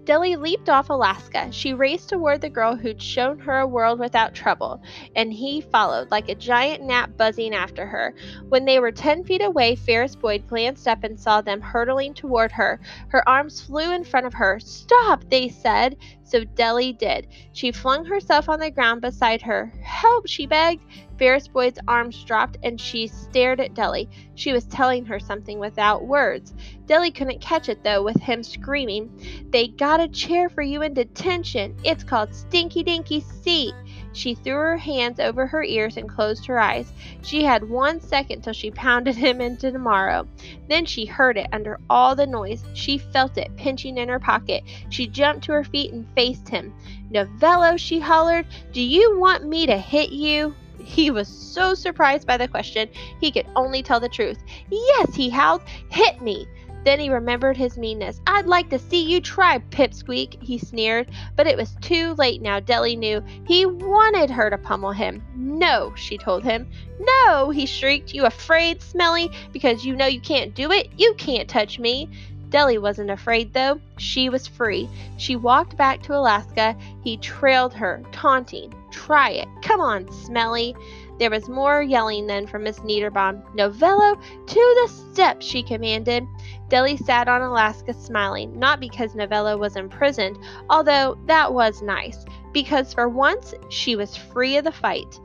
Deli 0.04 0.36
leaped 0.36 0.70
off 0.70 0.90
Alaska. 0.90 1.52
She 1.52 1.74
raced 1.74 2.10
toward 2.10 2.42
the 2.42 2.50
girl 2.50 2.76
who'd 2.76 3.02
shown 3.02 3.40
her 3.40 3.60
a 3.60 3.68
world 3.68 4.00
without 4.00 4.34
trouble, 4.34 4.82
and 5.16 5.34
he 5.34 5.62
followed 5.62 6.12
like 6.12 6.30
a 6.30 6.36
giant 6.36 6.84
gnat 6.84 7.18
buzzing 7.18 7.54
after 7.54 7.86
her. 7.86 8.14
When 8.50 8.66
they 8.66 8.80
were 8.80 8.92
ten 8.92 9.24
feet 9.24 9.42
away, 9.42 9.76
Ferris 9.76 10.16
Boyd 10.16 10.48
glanced 10.48 10.88
up 10.88 11.04
and 11.04 11.20
saw 11.20 11.42
them 11.42 11.62
hurtling 11.62 12.14
toward 12.14 12.52
her. 12.52 12.80
Her 13.10 13.28
arms 13.28 13.62
flew 13.62 13.92
in 13.92 14.04
front 14.04 14.26
of 14.26 14.34
her. 14.34 14.60
Stop, 14.60 15.24
they 15.30 15.50
said. 15.50 15.98
So 16.24 16.44
Deli 16.44 16.94
did. 16.94 17.28
She 17.54 17.72
flung 17.72 18.06
herself 18.06 18.50
on 18.50 18.60
the 18.60 18.72
ground 18.72 19.02
beside 19.02 19.42
her. 19.44 19.72
Help, 19.82 20.28
she 20.28 20.46
begged. 20.46 20.84
Ferris 21.18 21.48
Boyd's 21.48 21.80
arms 21.88 22.24
dropped 22.24 22.58
and 22.64 22.80
she 22.80 23.08
stared 23.08 23.60
at 23.60 23.74
Deli. 23.74 24.10
She 24.36 24.52
was 24.52 24.66
telling 24.66 25.06
her 25.06 25.20
something 25.20 25.60
without 25.60 26.06
words. 26.06 26.54
Deli 26.88 27.12
couldn't 27.12 27.42
catch 27.42 27.70
it 27.70 27.84
though, 27.84 28.04
with 28.04 28.20
him 28.22 28.44
screaming, 28.44 29.10
They 29.50 29.68
got 29.68 30.02
a 30.02 30.08
chair 30.08 30.50
for 30.50 30.62
you 30.62 30.82
in 30.82 30.94
detention. 30.94 31.76
It's 31.84 32.04
called 32.04 32.34
Stinky 32.34 32.84
Dinky 32.84 33.22
Seat. 33.22 33.74
She 34.12 34.34
threw 34.34 34.54
her 34.54 34.78
hands 34.78 35.20
over 35.20 35.46
her 35.46 35.64
ears 35.64 35.98
and 35.98 36.10
closed 36.10 36.46
her 36.46 36.60
eyes. 36.60 36.94
She 37.22 37.44
had 37.44 37.70
one 37.70 38.00
second 38.00 38.42
till 38.42 38.54
she 38.54 38.72
pounded 38.72 39.16
him 39.18 39.42
into 39.42 39.72
tomorrow. 39.72 40.28
Then 40.70 40.86
she 40.86 41.06
heard 41.06 41.38
it 41.38 41.48
under 41.52 41.80
all 41.90 42.16
the 42.16 42.28
noise. 42.28 42.64
She 42.74 42.98
felt 42.98 43.38
it 43.38 43.56
pinching 43.58 43.98
in 43.98 44.10
her 44.10 44.20
pocket. 44.20 44.64
She 44.90 45.08
jumped 45.08 45.46
to 45.46 45.52
her 45.52 45.64
feet 45.64 45.92
and 45.92 46.08
faced 46.16 46.50
him. 46.50 46.74
Novello, 47.10 47.78
she 47.78 48.00
hollered, 48.00 48.48
do 48.72 48.82
you 48.82 49.20
want 49.20 49.46
me 49.46 49.66
to 49.66 49.78
hit 49.78 50.12
you? 50.12 50.56
He 50.86 51.10
was 51.10 51.28
so 51.28 51.74
surprised 51.74 52.28
by 52.28 52.38
the 52.38 52.48
question, 52.48 52.88
he 53.20 53.32
could 53.32 53.48
only 53.56 53.82
tell 53.82 54.00
the 54.00 54.08
truth. 54.08 54.38
Yes, 54.70 55.16
he 55.16 55.30
howled, 55.30 55.64
hit 55.90 56.22
me. 56.22 56.48
Then 56.86 57.00
he 57.00 57.10
remembered 57.10 57.58
his 57.58 57.80
meanness. 57.80 58.22
I'd 58.28 58.46
like 58.46 58.70
to 58.70 58.78
see 58.78 59.02
you 59.02 59.20
try, 59.20 59.58
Pipsqueak, 59.58 60.42
he 60.44 60.60
sneered. 60.60 61.10
But 61.36 61.48
it 61.48 61.58
was 61.58 61.76
too 61.82 62.14
late 62.14 62.44
now, 62.44 62.60
Deli 62.60 62.96
knew. 62.96 63.24
He 63.48 63.66
wanted 63.66 64.30
her 64.30 64.52
to 64.52 64.60
pummel 64.60 64.92
him. 64.92 65.24
No, 65.36 65.92
she 65.96 66.20
told 66.20 66.44
him. 66.44 66.70
No, 67.00 67.50
he 67.50 67.66
shrieked. 67.66 68.14
You 68.14 68.26
afraid, 68.26 68.84
Smelly? 68.84 69.32
Because 69.52 69.84
you 69.84 69.96
know 69.96 70.06
you 70.06 70.22
can't 70.22 70.54
do 70.54 70.72
it? 70.72 70.90
You 70.96 71.16
can't 71.16 71.50
touch 71.50 71.80
me. 71.80 72.08
Deli 72.50 72.78
wasn't 72.78 73.12
afraid, 73.12 73.54
though. 73.54 73.80
She 73.98 74.30
was 74.30 74.48
free. 74.48 74.90
She 75.18 75.36
walked 75.36 75.78
back 75.78 76.02
to 76.04 76.16
Alaska. 76.16 76.76
He 77.04 77.18
trailed 77.18 77.74
her, 77.74 78.04
taunting. 78.12 78.74
Try 78.92 79.32
it. 79.32 79.48
Come 79.62 79.82
on, 79.82 80.12
Smelly. 80.12 80.76
There 81.18 81.30
was 81.30 81.48
more 81.48 81.82
yelling 81.82 82.28
then 82.28 82.46
from 82.46 82.64
Miss 82.64 82.80
Niederbaum. 82.80 83.42
Novello, 83.56 84.16
to 84.16 84.56
the 84.84 84.88
steps, 85.12 85.46
she 85.46 85.64
commanded. 85.64 86.26
Deli 86.68 86.98
sat 86.98 87.28
on 87.28 87.42
Alaska 87.42 87.94
smiling, 87.94 88.58
not 88.60 88.80
because 88.80 89.16
Novello 89.16 89.58
was 89.58 89.78
imprisoned, 89.78 90.38
although 90.70 91.18
that 91.26 91.54
was 91.54 91.82
nice, 91.82 92.26
because 92.52 92.94
for 92.94 93.08
once 93.08 93.54
she 93.70 93.96
was 93.96 94.18
free 94.18 94.58
of 94.58 94.66
the 94.66 94.72
fight. 94.72 95.20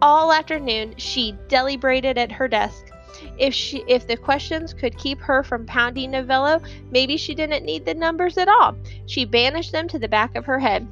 All 0.00 0.32
afternoon 0.32 0.94
she 0.98 1.36
deliberated 1.48 2.16
at 2.18 2.30
her 2.30 2.46
desk. 2.46 2.90
If 3.38 3.54
she 3.54 3.84
if 3.88 4.06
the 4.06 4.16
questions 4.16 4.72
could 4.72 4.98
keep 4.98 5.18
her 5.20 5.42
from 5.42 5.66
pounding 5.66 6.12
Novello, 6.12 6.60
maybe 6.90 7.16
she 7.16 7.34
didn't 7.34 7.64
need 7.64 7.84
the 7.84 7.94
numbers 7.94 8.38
at 8.38 8.48
all. 8.48 8.76
She 9.06 9.24
banished 9.24 9.72
them 9.72 9.88
to 9.88 9.98
the 9.98 10.08
back 10.08 10.36
of 10.36 10.44
her 10.44 10.58
head. 10.58 10.86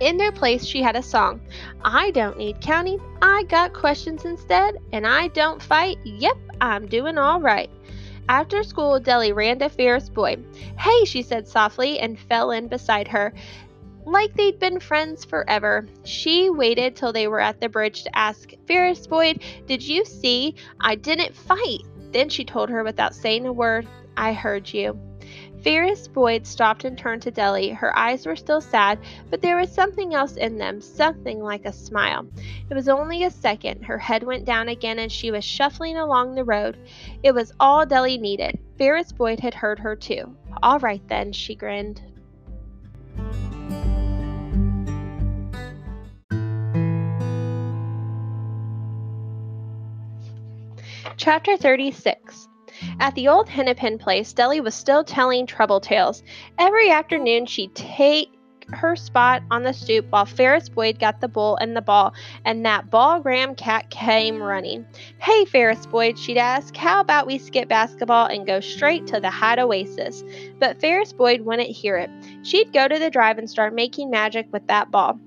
In 0.00 0.16
their 0.16 0.32
place, 0.32 0.64
she 0.64 0.82
had 0.82 0.96
a 0.96 1.02
song. 1.02 1.40
I 1.84 2.10
don't 2.10 2.36
need 2.36 2.60
counting. 2.60 3.00
I 3.20 3.44
got 3.44 3.72
questions 3.72 4.24
instead, 4.24 4.78
and 4.92 5.06
I 5.06 5.28
don't 5.28 5.62
fight. 5.62 5.98
Yep, 6.04 6.36
I'm 6.60 6.86
doing 6.86 7.18
all 7.18 7.40
right. 7.40 7.70
After 8.28 8.62
school, 8.62 8.98
Deli 8.98 9.32
ran 9.32 9.58
to 9.58 9.68
Ferris 9.68 10.08
Boy. 10.08 10.38
Hey, 10.78 11.04
she 11.04 11.22
said 11.22 11.46
softly 11.46 11.98
and 11.98 12.18
fell 12.18 12.50
in 12.50 12.68
beside 12.68 13.08
her. 13.08 13.32
Like 14.04 14.34
they'd 14.34 14.58
been 14.58 14.80
friends 14.80 15.24
forever. 15.24 15.86
She 16.04 16.50
waited 16.50 16.96
till 16.96 17.12
they 17.12 17.28
were 17.28 17.40
at 17.40 17.60
the 17.60 17.68
bridge 17.68 18.04
to 18.04 18.18
ask 18.18 18.52
Ferris 18.66 19.06
Boyd, 19.06 19.42
Did 19.66 19.82
you 19.82 20.04
see? 20.04 20.56
I 20.80 20.96
didn't 20.96 21.36
fight. 21.36 21.82
Then 22.12 22.28
she 22.28 22.44
told 22.44 22.68
her 22.70 22.82
without 22.84 23.14
saying 23.14 23.46
a 23.46 23.52
word, 23.52 23.86
I 24.16 24.32
heard 24.32 24.72
you. 24.72 24.98
Ferris 25.62 26.08
Boyd 26.08 26.44
stopped 26.44 26.84
and 26.84 26.98
turned 26.98 27.22
to 27.22 27.30
Deli. 27.30 27.70
Her 27.70 27.96
eyes 27.96 28.26
were 28.26 28.34
still 28.34 28.60
sad, 28.60 28.98
but 29.30 29.40
there 29.40 29.56
was 29.56 29.70
something 29.70 30.12
else 30.12 30.36
in 30.36 30.58
them, 30.58 30.80
something 30.80 31.40
like 31.40 31.64
a 31.64 31.72
smile. 31.72 32.26
It 32.68 32.74
was 32.74 32.88
only 32.88 33.22
a 33.22 33.30
second. 33.30 33.84
Her 33.84 33.98
head 33.98 34.24
went 34.24 34.44
down 34.44 34.68
again 34.68 34.98
and 34.98 35.10
she 35.10 35.30
was 35.30 35.44
shuffling 35.44 35.96
along 35.96 36.34
the 36.34 36.44
road. 36.44 36.76
It 37.22 37.32
was 37.32 37.52
all 37.60 37.86
Deli 37.86 38.18
needed. 38.18 38.58
Ferris 38.76 39.12
Boyd 39.12 39.38
had 39.38 39.54
heard 39.54 39.78
her 39.78 39.94
too. 39.94 40.36
All 40.64 40.80
right 40.80 41.06
then, 41.08 41.32
she 41.32 41.54
grinned. 41.54 42.02
Chapter 51.22 51.56
36 51.56 52.48
at 52.98 53.14
the 53.14 53.28
old 53.28 53.48
Hennepin 53.48 53.96
place, 53.96 54.32
Deli 54.32 54.60
was 54.60 54.74
still 54.74 55.04
telling 55.04 55.46
trouble 55.46 55.78
tales. 55.78 56.20
Every 56.58 56.90
afternoon, 56.90 57.46
she'd 57.46 57.76
take 57.76 58.28
her 58.72 58.96
spot 58.96 59.44
on 59.48 59.62
the 59.62 59.72
stoop 59.72 60.04
while 60.10 60.26
Ferris 60.26 60.68
Boyd 60.68 60.98
got 60.98 61.20
the 61.20 61.28
bull 61.28 61.54
and 61.58 61.76
the 61.76 61.80
ball, 61.80 62.12
and 62.44 62.66
that 62.66 62.90
ball 62.90 63.20
gram 63.20 63.54
cat 63.54 63.88
came 63.88 64.42
running. 64.42 64.84
Hey, 65.18 65.44
Ferris 65.44 65.86
Boyd, 65.86 66.18
she'd 66.18 66.38
ask, 66.38 66.76
how 66.76 67.00
about 67.00 67.28
we 67.28 67.38
skip 67.38 67.68
basketball 67.68 68.26
and 68.26 68.44
go 68.44 68.58
straight 68.58 69.06
to 69.06 69.20
the 69.20 69.30
Hide 69.30 69.60
Oasis? 69.60 70.24
But 70.58 70.80
Ferris 70.80 71.12
Boyd 71.12 71.42
wouldn't 71.42 71.68
hear 71.68 71.98
it. 71.98 72.10
She'd 72.42 72.72
go 72.72 72.88
to 72.88 72.98
the 72.98 73.10
drive 73.10 73.38
and 73.38 73.48
start 73.48 73.76
making 73.76 74.10
magic 74.10 74.48
with 74.50 74.66
that 74.66 74.90
ball. 74.90 75.20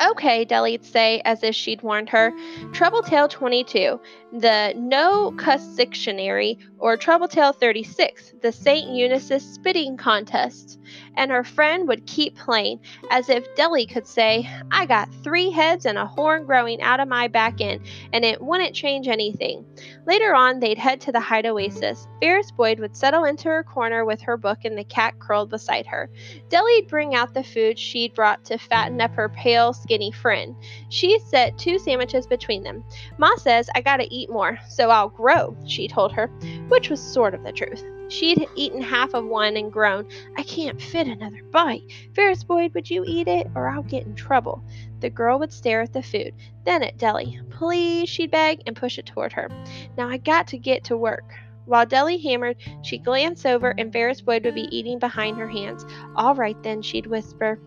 Okay, 0.00 0.44
Deli'd 0.44 0.84
say, 0.84 1.20
as 1.24 1.42
if 1.42 1.54
she'd 1.56 1.82
warned 1.82 2.08
her. 2.10 2.32
Trouble 2.72 3.02
Tale 3.02 3.26
22, 3.26 4.00
the 4.32 4.72
No 4.76 5.32
Cuss 5.32 5.64
Dictionary, 5.74 6.58
or 6.78 6.96
Trouble 6.96 7.26
Tale 7.26 7.52
36, 7.52 8.34
the 8.40 8.52
St. 8.52 8.88
Eunice's 8.90 9.42
Spitting 9.42 9.96
Contest. 9.96 10.78
And 11.16 11.32
her 11.32 11.42
friend 11.42 11.88
would 11.88 12.06
keep 12.06 12.36
playing, 12.36 12.80
as 13.10 13.28
if 13.28 13.52
Deli 13.56 13.86
could 13.86 14.06
say, 14.06 14.48
I 14.70 14.86
got 14.86 15.12
three 15.24 15.50
heads 15.50 15.84
and 15.84 15.98
a 15.98 16.06
horn 16.06 16.44
growing 16.44 16.80
out 16.80 17.00
of 17.00 17.08
my 17.08 17.26
back 17.26 17.60
end, 17.60 17.80
and 18.12 18.24
it 18.24 18.40
wouldn't 18.40 18.74
change 18.74 19.08
anything. 19.08 19.64
Later 20.06 20.34
on, 20.34 20.60
they'd 20.60 20.78
head 20.78 21.00
to 21.02 21.12
the 21.12 21.20
Hyde 21.20 21.46
Oasis. 21.46 22.06
Ferris 22.20 22.52
Boyd 22.52 22.78
would 22.78 22.96
settle 22.96 23.24
into 23.24 23.48
her 23.48 23.64
corner 23.64 24.04
with 24.04 24.20
her 24.22 24.36
book 24.36 24.60
and 24.64 24.78
the 24.78 24.84
cat 24.84 25.18
curled 25.18 25.50
beside 25.50 25.86
her. 25.86 26.08
Deli'd 26.48 26.88
bring 26.88 27.14
out 27.14 27.34
the 27.34 27.42
food 27.42 27.78
she'd 27.78 28.14
brought 28.14 28.44
to 28.44 28.58
fatten 28.58 29.00
up 29.00 29.14
her 29.14 29.28
pale, 29.28 29.72
skinny 29.88 30.12
friend. 30.12 30.54
She 30.90 31.18
set 31.18 31.56
two 31.56 31.78
sandwiches 31.78 32.26
between 32.26 32.62
them. 32.62 32.84
Ma 33.16 33.34
says 33.36 33.70
I 33.74 33.80
gotta 33.80 34.06
eat 34.10 34.28
more, 34.28 34.58
so 34.68 34.90
I'll 34.90 35.08
grow, 35.08 35.56
she 35.66 35.88
told 35.88 36.12
her, 36.12 36.26
which 36.68 36.90
was 36.90 37.00
sort 37.00 37.32
of 37.32 37.42
the 37.42 37.52
truth. 37.52 37.82
She'd 38.10 38.46
eaten 38.54 38.82
half 38.82 39.14
of 39.14 39.24
one 39.24 39.56
and 39.56 39.72
groaned, 39.72 40.10
I 40.36 40.42
can't 40.42 40.80
fit 40.80 41.06
another 41.06 41.42
bite. 41.50 41.90
Ferris 42.14 42.44
Boyd, 42.44 42.74
would 42.74 42.90
you 42.90 43.02
eat 43.06 43.28
it, 43.28 43.46
or 43.54 43.66
I'll 43.66 43.82
get 43.82 44.04
in 44.04 44.14
trouble? 44.14 44.62
The 45.00 45.08
girl 45.08 45.38
would 45.38 45.54
stare 45.54 45.80
at 45.80 45.94
the 45.94 46.02
food, 46.02 46.34
then 46.66 46.82
at 46.82 46.98
Deli. 46.98 47.40
Please, 47.48 48.10
she'd 48.10 48.30
beg, 48.30 48.62
and 48.66 48.76
push 48.76 48.98
it 48.98 49.06
toward 49.06 49.32
her. 49.32 49.48
Now 49.96 50.10
I 50.10 50.18
got 50.18 50.48
to 50.48 50.58
get 50.58 50.84
to 50.84 50.98
work. 50.98 51.32
While 51.64 51.86
Deli 51.86 52.18
hammered, 52.18 52.56
she'd 52.82 53.04
glance 53.04 53.46
over, 53.46 53.74
and 53.78 53.90
Ferris 53.90 54.20
Boyd 54.20 54.44
would 54.44 54.54
be 54.54 54.74
eating 54.74 54.98
behind 54.98 55.38
her 55.38 55.48
hands. 55.48 55.86
All 56.14 56.34
right, 56.34 56.62
then, 56.62 56.82
she'd 56.82 57.06
whisper. 57.06 57.58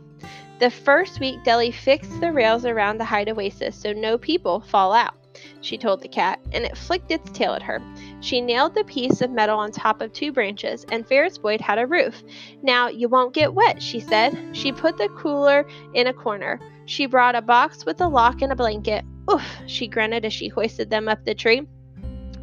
The 0.59 0.69
first 0.69 1.19
week, 1.19 1.43
Deli 1.43 1.71
fixed 1.71 2.21
the 2.21 2.31
rails 2.31 2.65
around 2.65 2.97
the 2.97 3.05
Hyde 3.05 3.29
Oasis 3.29 3.75
so 3.75 3.93
no 3.93 4.17
people 4.17 4.61
fall 4.61 4.93
out, 4.93 5.15
she 5.61 5.77
told 5.77 6.01
the 6.01 6.07
cat, 6.07 6.39
and 6.51 6.63
it 6.63 6.77
flicked 6.77 7.11
its 7.11 7.31
tail 7.31 7.53
at 7.53 7.63
her. 7.63 7.81
She 8.19 8.41
nailed 8.41 8.75
the 8.75 8.83
piece 8.83 9.21
of 9.21 9.31
metal 9.31 9.57
on 9.57 9.71
top 9.71 10.01
of 10.01 10.13
two 10.13 10.31
branches, 10.31 10.85
and 10.91 11.07
Ferris 11.07 11.37
Boyd 11.37 11.61
had 11.61 11.79
a 11.79 11.87
roof. 11.87 12.23
Now 12.61 12.89
you 12.89 13.09
won't 13.09 13.33
get 13.33 13.53
wet, 13.53 13.81
she 13.81 13.99
said. 13.99 14.55
She 14.55 14.71
put 14.71 14.97
the 14.97 15.09
cooler 15.09 15.67
in 15.93 16.07
a 16.07 16.13
corner. 16.13 16.59
She 16.85 17.05
brought 17.05 17.35
a 17.35 17.41
box 17.41 17.85
with 17.85 18.01
a 18.01 18.07
lock 18.07 18.41
and 18.41 18.51
a 18.51 18.55
blanket. 18.55 19.05
Oof, 19.31 19.43
she 19.65 19.87
grunted 19.87 20.25
as 20.25 20.33
she 20.33 20.49
hoisted 20.49 20.89
them 20.89 21.07
up 21.07 21.23
the 21.25 21.33
tree. 21.33 21.67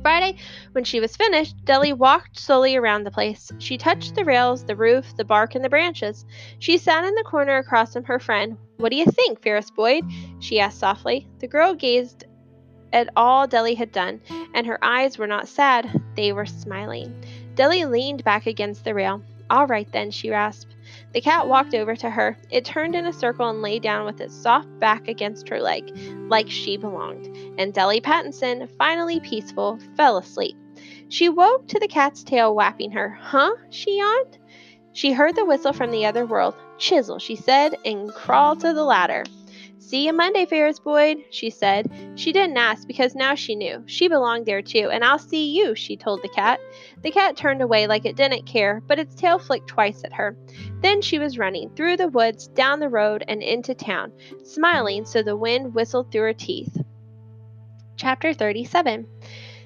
Friday, 0.09 0.39
when 0.73 0.85
she 0.85 1.01
was 1.01 1.15
finished, 1.15 1.63
Deli 1.67 1.93
walked 1.93 2.41
slowly 2.41 2.77
around 2.77 3.05
the 3.05 3.11
place. 3.11 3.53
She 3.59 3.77
touched 3.77 4.15
the 4.15 4.25
rails, 4.25 4.65
the 4.65 4.75
roof, 4.75 5.15
the 5.19 5.25
bark, 5.25 5.55
and 5.55 5.63
the 5.63 5.69
branches. 5.69 6.25
She 6.61 6.79
sat 6.79 7.05
in 7.05 7.15
the 7.15 7.25
corner 7.25 7.59
across 7.59 7.93
from 7.93 8.05
her 8.05 8.19
friend. 8.19 8.57
What 8.79 8.91
do 8.91 8.97
you 8.97 9.05
think, 9.05 9.43
Ferris 9.43 9.71
Boyd? 9.71 10.05
she 10.41 10.61
asked 10.61 10.79
softly. 10.79 11.29
The 11.41 11.47
girl 11.47 11.75
gazed 11.75 12.25
at 12.91 13.11
all 13.17 13.47
Deli 13.47 13.75
had 13.75 13.93
done, 13.93 14.23
and 14.55 14.67
her 14.67 14.83
eyes 14.83 15.19
were 15.19 15.27
not 15.27 15.47
sad, 15.47 16.03
they 16.17 16.33
were 16.33 16.47
smiling. 16.47 17.23
Deli 17.55 17.85
leaned 17.85 18.25
back 18.25 18.47
against 18.47 18.85
the 18.85 18.95
rail. 18.95 19.23
All 19.51 19.67
right, 19.67 19.93
then, 19.93 20.11
she 20.11 20.31
rasped. 20.31 20.75
The 21.15 21.21
cat 21.23 21.49
walked 21.49 21.75
over 21.75 21.97
to 21.97 22.11
her. 22.11 22.37
It 22.51 22.65
turned 22.65 22.95
in 22.95 23.07
a 23.07 23.13
circle 23.13 23.49
and 23.49 23.63
lay 23.63 23.79
down 23.79 24.05
with 24.05 24.21
its 24.21 24.35
soft 24.35 24.69
back 24.79 25.09
against 25.09 25.49
her 25.49 25.61
leg, 25.61 25.91
like 26.29 26.51
she 26.51 26.77
belonged. 26.77 27.27
And 27.59 27.73
Deli 27.73 28.01
Pattinson, 28.01 28.69
finally 28.77 29.19
peaceful, 29.21 29.79
fell 29.97 30.19
asleep. 30.19 30.57
She 31.09 31.29
woke 31.29 31.67
to 31.69 31.81
the 31.81 31.89
cat's 31.89 32.23
tail 32.23 32.55
whapping 32.55 32.93
her. 32.93 33.09
Huh? 33.09 33.53
she 33.71 33.99
yawned. 33.99 34.39
She 34.93 35.13
heard 35.13 35.37
the 35.37 35.45
whistle 35.45 35.73
from 35.73 35.91
the 35.91 36.05
other 36.07 36.27
world. 36.27 36.55
Chisel, 36.77 37.19
she 37.19 37.37
said, 37.37 37.75
and 37.85 38.13
crawled 38.13 38.61
to 38.61 38.75
the 38.75 38.85
ladder. 38.85 39.25
See 39.81 40.07
you 40.07 40.13
Monday, 40.13 40.45
Ferris 40.45 40.81
Boyd, 40.81 41.19
she 41.31 41.51
said. 41.51 41.91
She 42.17 42.33
didn't 42.33 42.57
ask 42.57 42.87
because 42.87 43.15
now 43.15 43.37
she 43.37 43.55
knew. 43.55 43.85
She 43.87 44.09
belonged 44.09 44.45
there 44.45 44.61
too, 44.61 44.91
and 44.93 45.05
I'll 45.05 45.21
see 45.21 45.57
you, 45.57 45.75
she 45.77 45.97
told 45.97 46.21
the 46.21 46.29
cat. 46.29 46.59
The 47.03 47.13
cat 47.13 47.37
turned 47.37 47.63
away 47.63 47.87
like 47.87 48.05
it 48.05 48.17
didn't 48.17 48.45
care, 48.45 48.83
but 48.87 48.99
its 48.99 49.15
tail 49.15 49.39
flicked 49.39 49.69
twice 49.69 50.03
at 50.05 50.13
her. 50.13 50.37
Then 50.81 51.01
she 51.01 51.21
was 51.21 51.39
running 51.39 51.71
through 51.71 51.97
the 51.97 52.09
woods, 52.09 52.49
down 52.49 52.81
the 52.81 52.89
road, 52.89 53.25
and 53.29 53.41
into 53.41 53.73
town, 53.73 54.13
smiling 54.43 55.05
so 55.05 55.23
the 55.23 55.37
wind 55.37 55.75
whistled 55.75 56.11
through 56.11 56.23
her 56.23 56.35
teeth. 56.35 56.77
Chapter 57.97 58.35
37 58.35 59.07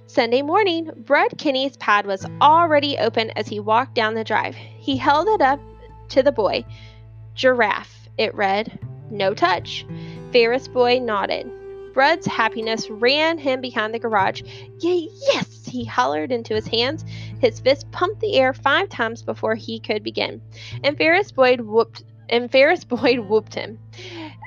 Sunday 0.06 0.42
morning, 0.42 0.90
Brud 0.98 1.38
Kinney's 1.38 1.76
pad 1.78 2.06
was 2.06 2.26
already 2.42 2.98
open 2.98 3.30
as 3.30 3.48
he 3.48 3.60
walked 3.60 3.94
down 3.94 4.12
the 4.12 4.24
drive. 4.24 4.54
He 4.54 4.98
held 4.98 5.26
it 5.28 5.40
up 5.40 5.58
to 6.10 6.22
the 6.22 6.32
boy. 6.32 6.66
Giraffe, 7.34 8.10
it 8.18 8.34
read. 8.34 8.78
No 9.12 9.34
touch. 9.34 9.86
Ferris 10.32 10.66
Boy 10.66 10.98
nodded. 10.98 11.50
Brud's 11.92 12.26
happiness 12.26 12.88
ran 12.88 13.36
him 13.36 13.60
behind 13.60 13.92
the 13.92 13.98
garage. 13.98 14.42
Yay, 14.80 15.08
yes! 15.28 15.66
He 15.66 15.84
hollered 15.84 16.32
into 16.32 16.54
his 16.54 16.66
hands. 16.66 17.04
His 17.38 17.60
fist 17.60 17.90
pumped 17.90 18.20
the 18.20 18.34
air 18.38 18.54
five 18.54 18.88
times 18.88 19.22
before 19.22 19.54
he 19.54 19.78
could 19.78 20.02
begin. 20.02 20.40
And 20.82 20.96
Ferris 20.96 21.30
Boyd 21.30 21.60
whooped 21.60 22.04
and 22.30 22.50
Ferris 22.50 22.84
Boyd 22.86 23.18
whooped 23.18 23.54
him. 23.54 23.78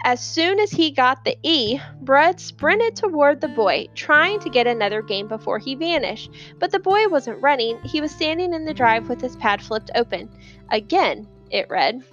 As 0.04 0.20
soon 0.20 0.60
as 0.60 0.72
he 0.72 0.90
got 0.90 1.24
the 1.24 1.38
E, 1.44 1.80
Brud 2.02 2.40
sprinted 2.40 2.96
toward 2.96 3.42
the 3.42 3.48
boy, 3.48 3.88
trying 3.94 4.40
to 4.40 4.50
get 4.50 4.66
another 4.66 5.04
game 5.04 5.28
before 5.28 5.60
he 5.60 5.76
vanished. 5.76 6.32
But 6.58 6.72
the 6.72 6.80
boy 6.80 7.08
wasn't 7.08 7.42
running, 7.42 7.80
he 7.84 8.02
was 8.02 8.12
standing 8.12 8.54
in 8.54 8.66
the 8.66 8.74
drive 8.74 9.08
with 9.08 9.22
his 9.22 9.36
pad 9.36 9.62
flipped 9.62 9.92
open. 9.94 10.30
Again, 10.72 11.28
it 11.52 11.70
read. 11.70 12.04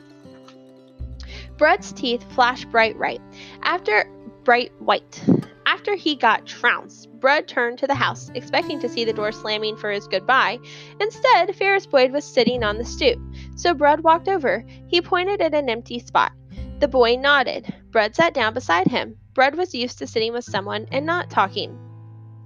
Brud's 1.62 1.92
teeth 1.92 2.24
flashed 2.32 2.72
bright 2.72 2.98
white. 2.98 3.20
After 3.62 4.04
bright 4.42 4.72
white. 4.80 5.22
After 5.64 5.94
he 5.94 6.16
got 6.16 6.44
trounced, 6.44 7.08
Brud 7.20 7.46
turned 7.46 7.78
to 7.78 7.86
the 7.86 7.94
house, 7.94 8.32
expecting 8.34 8.80
to 8.80 8.88
see 8.88 9.04
the 9.04 9.12
door 9.12 9.30
slamming 9.30 9.76
for 9.76 9.88
his 9.88 10.08
goodbye. 10.08 10.58
Instead, 10.98 11.54
Ferris 11.54 11.86
Boyd 11.86 12.10
was 12.10 12.24
sitting 12.24 12.64
on 12.64 12.78
the 12.78 12.84
stoop. 12.84 13.20
So 13.54 13.74
Brud 13.74 14.00
walked 14.00 14.26
over. 14.26 14.64
He 14.88 15.00
pointed 15.00 15.40
at 15.40 15.54
an 15.54 15.70
empty 15.70 16.00
spot. 16.00 16.32
The 16.80 16.88
boy 16.88 17.14
nodded. 17.14 17.72
Brud 17.92 18.16
sat 18.16 18.34
down 18.34 18.54
beside 18.54 18.88
him. 18.88 19.16
Brud 19.32 19.54
was 19.54 19.72
used 19.72 19.98
to 19.98 20.06
sitting 20.08 20.32
with 20.32 20.44
someone 20.44 20.88
and 20.90 21.06
not 21.06 21.30
talking. 21.30 21.78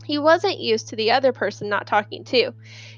He 0.04 0.18
wasn't 0.18 0.60
used 0.60 0.88
to 0.88 0.96
the 0.96 1.12
other 1.12 1.32
person 1.32 1.70
not 1.70 1.86
talking 1.86 2.22
too. 2.22 2.52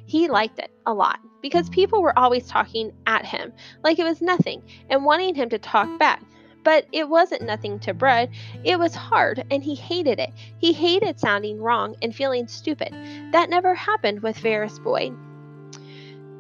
He 0.05 0.27
liked 0.27 0.59
it 0.59 0.73
a 0.85 0.93
lot 0.93 1.21
because 1.43 1.69
people 1.71 2.03
were 2.03 2.19
always 2.19 2.47
talking 2.47 2.93
at 3.07 3.25
him 3.25 3.53
like 3.85 3.99
it 3.99 4.05
was 4.05 4.21
nothing 4.21 4.63
and 4.91 5.05
wanting 5.05 5.35
him 5.35 5.49
to 5.51 5.59
talk 5.59 5.99
back. 5.99 6.23
But 6.65 6.87
it 6.93 7.09
wasn't 7.09 7.43
nothing 7.43 7.79
to 7.81 7.95
Brud. 7.95 8.31
It 8.65 8.79
was 8.79 8.95
hard 8.95 9.45
and 9.51 9.63
he 9.63 9.75
hated 9.75 10.19
it. 10.19 10.31
He 10.59 10.73
hated 10.73 11.19
sounding 11.19 11.61
wrong 11.61 11.95
and 12.03 12.15
feeling 12.15 12.47
stupid. 12.47 12.93
That 13.33 13.49
never 13.49 13.75
happened 13.75 14.23
with 14.23 14.39
Ferris 14.39 14.79
Boyd. 14.79 15.17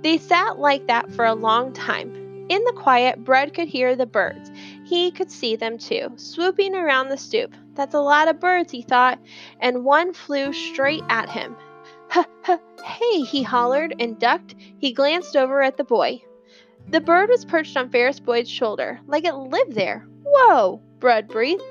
They 0.02 0.19
sat 0.19 0.59
like 0.59 0.87
that 0.87 1.11
for 1.12 1.25
a 1.25 1.35
long 1.35 1.73
time. 1.73 2.47
In 2.49 2.64
the 2.64 2.73
quiet, 2.73 3.25
Brud 3.25 3.52
could 3.52 3.69
hear 3.69 3.95
the 3.95 4.07
birds. 4.07 4.50
He 4.85 5.11
could 5.11 5.31
see 5.31 5.57
them 5.57 5.76
too, 5.76 6.12
swooping 6.17 6.75
around 6.75 7.09
the 7.09 7.19
stoop. 7.19 7.55
That's 7.75 7.95
a 7.95 8.00
lot 8.00 8.28
of 8.28 8.40
birds, 8.40 8.73
he 8.73 8.83
thought, 8.83 9.19
and 9.61 9.85
one 9.85 10.14
flew 10.14 10.52
straight 10.52 11.05
at 11.09 11.28
him. 11.28 11.57
Ha 12.10 12.26
hey, 12.84 13.20
he 13.20 13.42
hollered 13.42 13.94
and 13.98 14.18
ducked. 14.18 14.54
He 14.78 14.92
glanced 14.92 15.36
over 15.36 15.62
at 15.62 15.76
the 15.76 15.84
boy. 15.84 16.22
The 16.88 17.00
bird 17.00 17.28
was 17.28 17.44
perched 17.44 17.76
on 17.76 17.90
Ferris 17.90 18.18
Boyd's 18.18 18.50
shoulder, 18.50 19.00
like 19.06 19.24
it 19.24 19.34
lived 19.34 19.74
there. 19.74 20.06
Whoa, 20.24 20.80
Brud 21.00 21.28
breathed. 21.28 21.62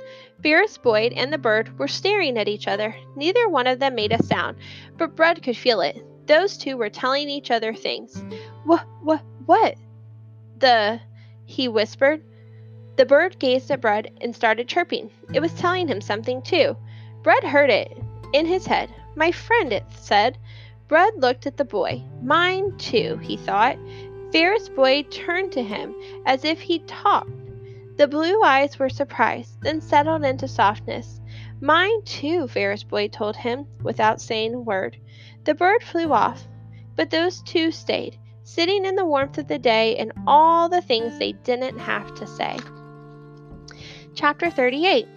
Ferris 0.44 0.77
Boyd 0.77 1.13
and 1.13 1.34
the 1.34 1.38
bird 1.39 1.77
were 1.79 1.88
staring 1.88 2.38
at 2.38 2.48
each 2.48 2.67
other. 2.67 2.96
Neither 3.15 3.50
one 3.50 3.65
of 3.65 3.79
them 3.79 3.96
made 3.96 4.12
a 4.12 4.22
sound, 4.24 4.58
but 4.98 5.15
Brud 5.15 5.41
could 5.41 5.58
feel 5.58 5.82
it. 5.82 6.03
Those 6.27 6.58
two 6.58 6.77
were 6.77 6.89
telling 6.89 7.29
each 7.29 7.50
other 7.50 7.74
things. 7.74 8.24
What, 8.63 8.86
what, 9.01 9.24
what? 9.46 9.75
The, 10.60 11.00
he 11.46 11.67
whispered. 11.67 12.22
The 12.98 13.06
bird 13.06 13.39
gazed 13.39 13.72
at 13.72 13.82
Brud 13.82 14.12
and 14.22 14.36
started 14.36 14.67
chirping. 14.67 15.10
It 15.34 15.39
was 15.39 15.53
telling 15.53 15.88
him 15.88 16.01
something, 16.01 16.41
too. 16.41 16.75
Bread 17.24 17.44
heard 17.44 17.70
it 17.70 17.98
in 18.34 18.46
his 18.46 18.67
head. 18.67 18.94
My 19.18 19.32
friend, 19.32 19.74
it 19.74 19.84
said. 19.90 20.38
Brud 20.88 21.16
looked 21.18 21.48
at 21.48 21.58
the 21.58 21.66
boy. 21.66 22.04
Mine, 22.22 22.78
too, 22.78 23.18
he 23.18 23.36
thought. 23.36 23.76
Ferris 24.32 24.70
Boyd 24.70 25.12
turned 25.12 25.52
to 25.54 25.64
him 25.64 25.96
as 26.28 26.46
if 26.46 26.62
he'd 26.62 26.88
talked. 26.88 27.32
The 27.98 28.08
blue 28.08 28.44
eyes 28.44 28.78
were 28.78 28.90
surprised, 28.90 29.60
then 29.64 29.82
settled 29.82 30.24
into 30.24 30.48
softness. 30.48 31.20
Mine, 31.60 32.04
too, 32.04 32.48
Ferris 32.48 32.84
Boyd 32.84 33.12
told 33.12 33.36
him, 33.36 33.66
without 33.82 34.22
saying 34.22 34.54
a 34.54 34.60
word. 34.60 34.98
The 35.46 35.56
bird 35.56 35.82
flew 35.82 36.14
off, 36.14 36.48
but 36.96 37.10
those 37.10 37.42
two 37.42 37.72
stayed, 37.72 38.20
sitting 38.44 38.86
in 38.86 38.96
the 38.96 39.06
warmth 39.06 39.40
of 39.40 39.48
the 39.48 39.58
day 39.58 39.98
and 39.98 40.12
all 40.28 40.70
the 40.70 40.82
things 40.82 41.18
they 41.18 41.32
didn't 41.32 41.80
have 41.80 42.14
to 42.16 42.28
say. 42.28 42.60
Chapter 44.14 44.52
38 44.52 45.08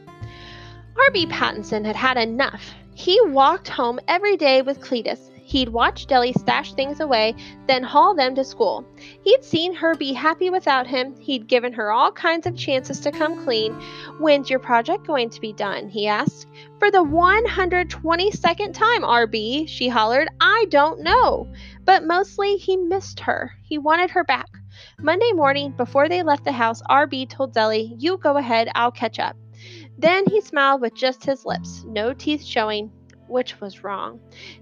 R.B. 0.96 1.26
Pattinson 1.26 1.84
had 1.84 1.96
had 1.96 2.16
enough. 2.16 2.74
He 3.00 3.18
walked 3.22 3.70
home 3.70 3.98
every 4.08 4.36
day 4.36 4.60
with 4.60 4.82
Cletus. 4.82 5.30
He'd 5.42 5.70
watch 5.70 6.06
Deli 6.06 6.34
stash 6.34 6.74
things 6.74 7.00
away, 7.00 7.34
then 7.66 7.82
haul 7.82 8.14
them 8.14 8.34
to 8.34 8.44
school. 8.44 8.84
He'd 9.22 9.42
seen 9.42 9.72
her 9.72 9.94
be 9.94 10.12
happy 10.12 10.50
without 10.50 10.86
him. 10.86 11.16
He'd 11.18 11.48
given 11.48 11.72
her 11.72 11.92
all 11.92 12.12
kinds 12.12 12.46
of 12.46 12.54
chances 12.54 13.00
to 13.00 13.10
come 13.10 13.42
clean. 13.42 13.72
When's 14.18 14.50
your 14.50 14.58
project 14.58 15.06
going 15.06 15.30
to 15.30 15.40
be 15.40 15.54
done? 15.54 15.88
he 15.88 16.08
asked. 16.08 16.46
For 16.78 16.90
the 16.90 17.02
122nd 17.02 18.74
time, 18.74 19.02
RB, 19.02 19.66
she 19.66 19.88
hollered. 19.88 20.28
I 20.38 20.66
don't 20.68 21.00
know. 21.00 21.50
But 21.86 22.04
mostly 22.04 22.58
he 22.58 22.76
missed 22.76 23.20
her. 23.20 23.52
He 23.62 23.78
wanted 23.78 24.10
her 24.10 24.24
back. 24.24 24.50
Monday 25.00 25.32
morning, 25.32 25.72
before 25.74 26.10
they 26.10 26.22
left 26.22 26.44
the 26.44 26.52
house, 26.52 26.82
RB 26.90 27.30
told 27.30 27.54
Deli, 27.54 27.94
You 27.98 28.18
go 28.18 28.36
ahead, 28.36 28.68
I'll 28.74 28.92
catch 28.92 29.18
up. 29.18 29.36
Then 30.00 30.24
he 30.26 30.40
smiled 30.40 30.80
with 30.80 30.94
just 30.94 31.24
his 31.24 31.44
lips, 31.44 31.84
no 31.86 32.14
teeth 32.14 32.42
showing, 32.42 32.90
which 33.28 33.60
was 33.60 33.84
wrong. 33.84 34.18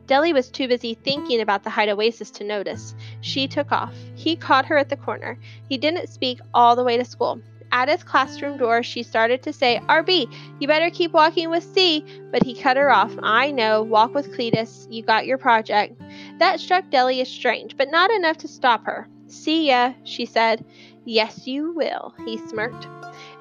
Deli 0.06 0.32
was 0.32 0.50
too 0.50 0.66
busy 0.66 0.94
thinking 0.94 1.40
about 1.40 1.62
the 1.62 1.70
Hyde 1.70 1.90
Oasis 1.90 2.32
to 2.32 2.44
notice. 2.44 2.96
She 3.20 3.46
took 3.46 3.70
off. 3.70 3.94
He 4.16 4.34
caught 4.34 4.66
her 4.66 4.76
at 4.76 4.88
the 4.88 4.96
corner. 4.96 5.38
He 5.68 5.78
didn't 5.78 6.08
speak 6.08 6.40
all 6.52 6.74
the 6.74 6.82
way 6.82 6.96
to 6.96 7.04
school. 7.04 7.40
At 7.70 7.88
his 7.88 8.02
classroom 8.02 8.58
door, 8.58 8.82
she 8.82 9.04
started 9.04 9.44
to 9.44 9.52
say, 9.52 9.80
RB, 9.88 10.34
you 10.58 10.66
better 10.66 10.90
keep 10.90 11.12
walking 11.12 11.50
with 11.50 11.62
C, 11.62 12.04
but 12.32 12.42
he 12.42 12.60
cut 12.60 12.76
her 12.76 12.90
off. 12.90 13.14
I 13.22 13.52
know, 13.52 13.82
walk 13.82 14.14
with 14.14 14.34
Cletus, 14.34 14.88
you 14.90 15.04
got 15.04 15.26
your 15.26 15.38
project. 15.38 16.00
That 16.38 16.58
struck 16.58 16.90
Deli 16.90 17.20
as 17.20 17.28
strange, 17.28 17.76
but 17.76 17.92
not 17.92 18.10
enough 18.10 18.38
to 18.38 18.48
stop 18.48 18.84
her. 18.86 19.06
See 19.28 19.68
ya, 19.68 19.92
she 20.02 20.26
said. 20.26 20.64
Yes, 21.04 21.46
you 21.46 21.72
will, 21.74 22.12
he 22.24 22.38
smirked. 22.38 22.88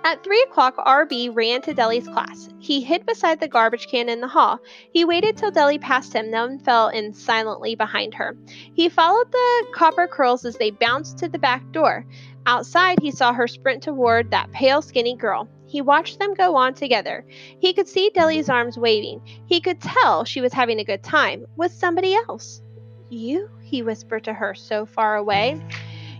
At 0.08 0.24
three 0.24 0.42
o'clock, 0.44 0.78
RB 0.78 1.36
ran 1.36 1.62
to 1.64 1.74
Deli's 1.74 2.08
class. 2.08 2.48
He 2.60 2.80
hid 2.80 3.06
beside 3.06 3.42
the 3.42 3.48
garbage 3.50 3.90
can 3.90 4.08
in 4.08 4.22
the 4.22 4.28
hall. 4.30 4.62
He 4.94 5.04
waited 5.04 5.36
till 5.36 5.52
Deli 5.52 5.78
passed 5.78 6.14
him, 6.14 6.32
then 6.32 6.60
fell 6.60 6.88
in 6.88 7.12
silently 7.12 7.76
behind 7.76 8.14
her. 8.14 8.38
He 8.74 8.88
followed 8.88 9.30
the 9.30 9.66
copper 9.74 10.08
curls 10.08 10.46
as 10.46 10.56
they 10.56 10.72
bounced 10.72 11.18
to 11.18 11.28
the 11.28 11.38
back 11.38 11.74
door. 11.74 12.06
Outside, 12.46 13.02
he 13.02 13.12
saw 13.12 13.34
her 13.34 13.50
sprint 13.50 13.84
toward 13.84 14.32
that 14.32 14.50
pale, 14.54 14.82
skinny 14.82 15.14
girl. 15.14 15.50
He 15.66 15.82
watched 15.82 16.20
them 16.20 16.36
go 16.36 16.56
on 16.56 16.74
together. 16.74 17.26
He 17.60 17.74
could 17.74 17.90
see 17.90 18.10
Deli's 18.10 18.48
arms 18.48 18.78
waving. 18.78 19.20
He 19.46 19.60
could 19.60 19.82
tell 19.82 20.24
she 20.24 20.40
was 20.40 20.54
having 20.54 20.80
a 20.80 20.86
good 20.86 21.04
time 21.04 21.46
with 21.58 21.74
somebody 21.74 22.16
else. 22.16 22.62
You? 23.10 23.50
he 23.62 23.84
whispered 23.84 24.24
to 24.24 24.34
her 24.34 24.56
so 24.56 24.86
far 24.86 25.18
away. 25.18 25.62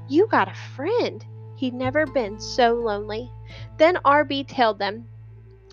You 0.10 0.28
got 0.28 0.50
a 0.50 0.76
friend. 0.76 1.26
He'd 1.58 1.74
never 1.74 2.06
been 2.06 2.40
so 2.40 2.74
lonely. 2.76 3.32
Then 3.78 3.96
RB 4.06 4.48
tailed 4.48 4.78
them 4.80 5.08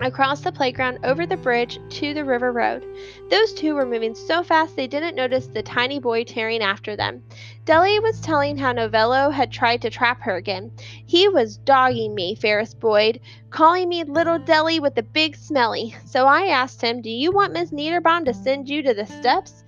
across 0.01 0.41
the 0.41 0.51
playground 0.51 0.99
over 1.05 1.27
the 1.27 1.37
bridge 1.37 1.79
to 1.89 2.15
the 2.15 2.25
river 2.25 2.53
road. 2.53 2.85
Those 3.31 3.55
two 3.55 3.75
were 3.75 3.87
moving 3.87 4.15
so 4.15 4.43
fast 4.43 4.75
they 4.75 4.87
didn't 4.87 5.15
notice 5.15 5.47
the 5.47 5.63
tiny 5.63 6.01
boy 6.01 6.25
tearing 6.25 6.63
after 6.63 6.97
them. 6.97 7.23
Deli 7.65 7.99
was 8.01 8.21
telling 8.21 8.59
how 8.59 8.73
Novello 8.73 9.31
had 9.31 9.53
tried 9.53 9.81
to 9.83 9.91
trap 9.91 10.21
her 10.23 10.37
again. 10.37 10.73
He 11.07 11.29
was 11.29 11.57
dogging 11.59 12.15
me, 12.15 12.35
Ferris 12.35 12.75
Boyd, 12.75 13.21
calling 13.51 13.89
me 13.89 14.05
little 14.05 14.39
Deli 14.39 14.81
with 14.81 14.95
the 14.95 15.03
big 15.03 15.37
smelly. 15.37 15.95
So 16.05 16.27
I 16.27 16.49
asked 16.49 16.83
him, 16.83 17.01
Do 17.01 17.11
you 17.11 17.33
want 17.33 17.53
Miss 17.53 17.71
Niederbaum 17.71 18.25
to 18.25 18.35
send 18.35 18.69
you 18.69 18.83
to 18.83 18.95
the 18.95 19.07
steps? 19.07 19.65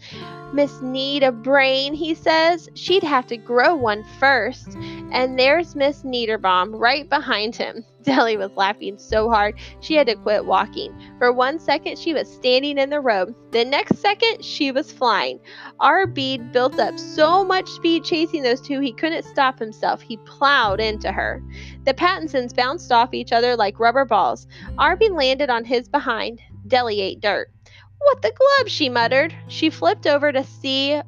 Miss 0.52 0.80
Need 0.82 1.22
a 1.22 1.32
brain, 1.32 1.94
he 1.94 2.14
says. 2.14 2.68
She'd 2.74 3.02
have 3.02 3.26
to 3.28 3.36
grow 3.36 3.74
one 3.74 4.04
first. 4.18 4.76
And 5.12 5.38
there's 5.38 5.74
Miss 5.74 6.02
Niederbaum 6.02 6.78
right 6.78 7.08
behind 7.08 7.56
him. 7.56 7.84
Deli 8.06 8.36
was 8.36 8.52
laughing 8.56 8.98
so 8.98 9.28
hard 9.28 9.58
she 9.80 9.94
had 9.94 10.06
to 10.06 10.14
quit 10.14 10.46
walking. 10.46 10.94
For 11.18 11.32
one 11.32 11.58
second, 11.58 11.98
she 11.98 12.14
was 12.14 12.32
standing 12.32 12.78
in 12.78 12.88
the 12.88 13.00
road. 13.00 13.34
The 13.50 13.64
next 13.64 13.98
second, 13.98 14.44
she 14.44 14.70
was 14.70 14.92
flying. 14.92 15.40
RB 15.80 16.52
built 16.52 16.78
up 16.78 16.98
so 16.98 17.44
much 17.44 17.68
speed 17.68 18.04
chasing 18.04 18.42
those 18.42 18.60
two 18.60 18.78
he 18.78 18.92
couldn't 18.92 19.24
stop 19.24 19.58
himself. 19.58 20.00
He 20.00 20.18
plowed 20.18 20.80
into 20.80 21.10
her. 21.10 21.42
The 21.84 21.94
Pattinsons 21.94 22.54
bounced 22.54 22.92
off 22.92 23.12
each 23.12 23.32
other 23.32 23.56
like 23.56 23.80
rubber 23.80 24.04
balls. 24.04 24.46
RB 24.78 25.10
landed 25.10 25.50
on 25.50 25.64
his 25.64 25.88
behind. 25.88 26.40
Deli 26.68 27.00
ate 27.00 27.20
dirt. 27.20 27.50
What 27.98 28.22
the 28.22 28.30
glove? 28.32 28.70
she 28.70 28.88
muttered. 28.88 29.34
She 29.48 29.68
flipped 29.68 30.06
over 30.06 30.30
to 30.30 30.44
see 30.44 31.00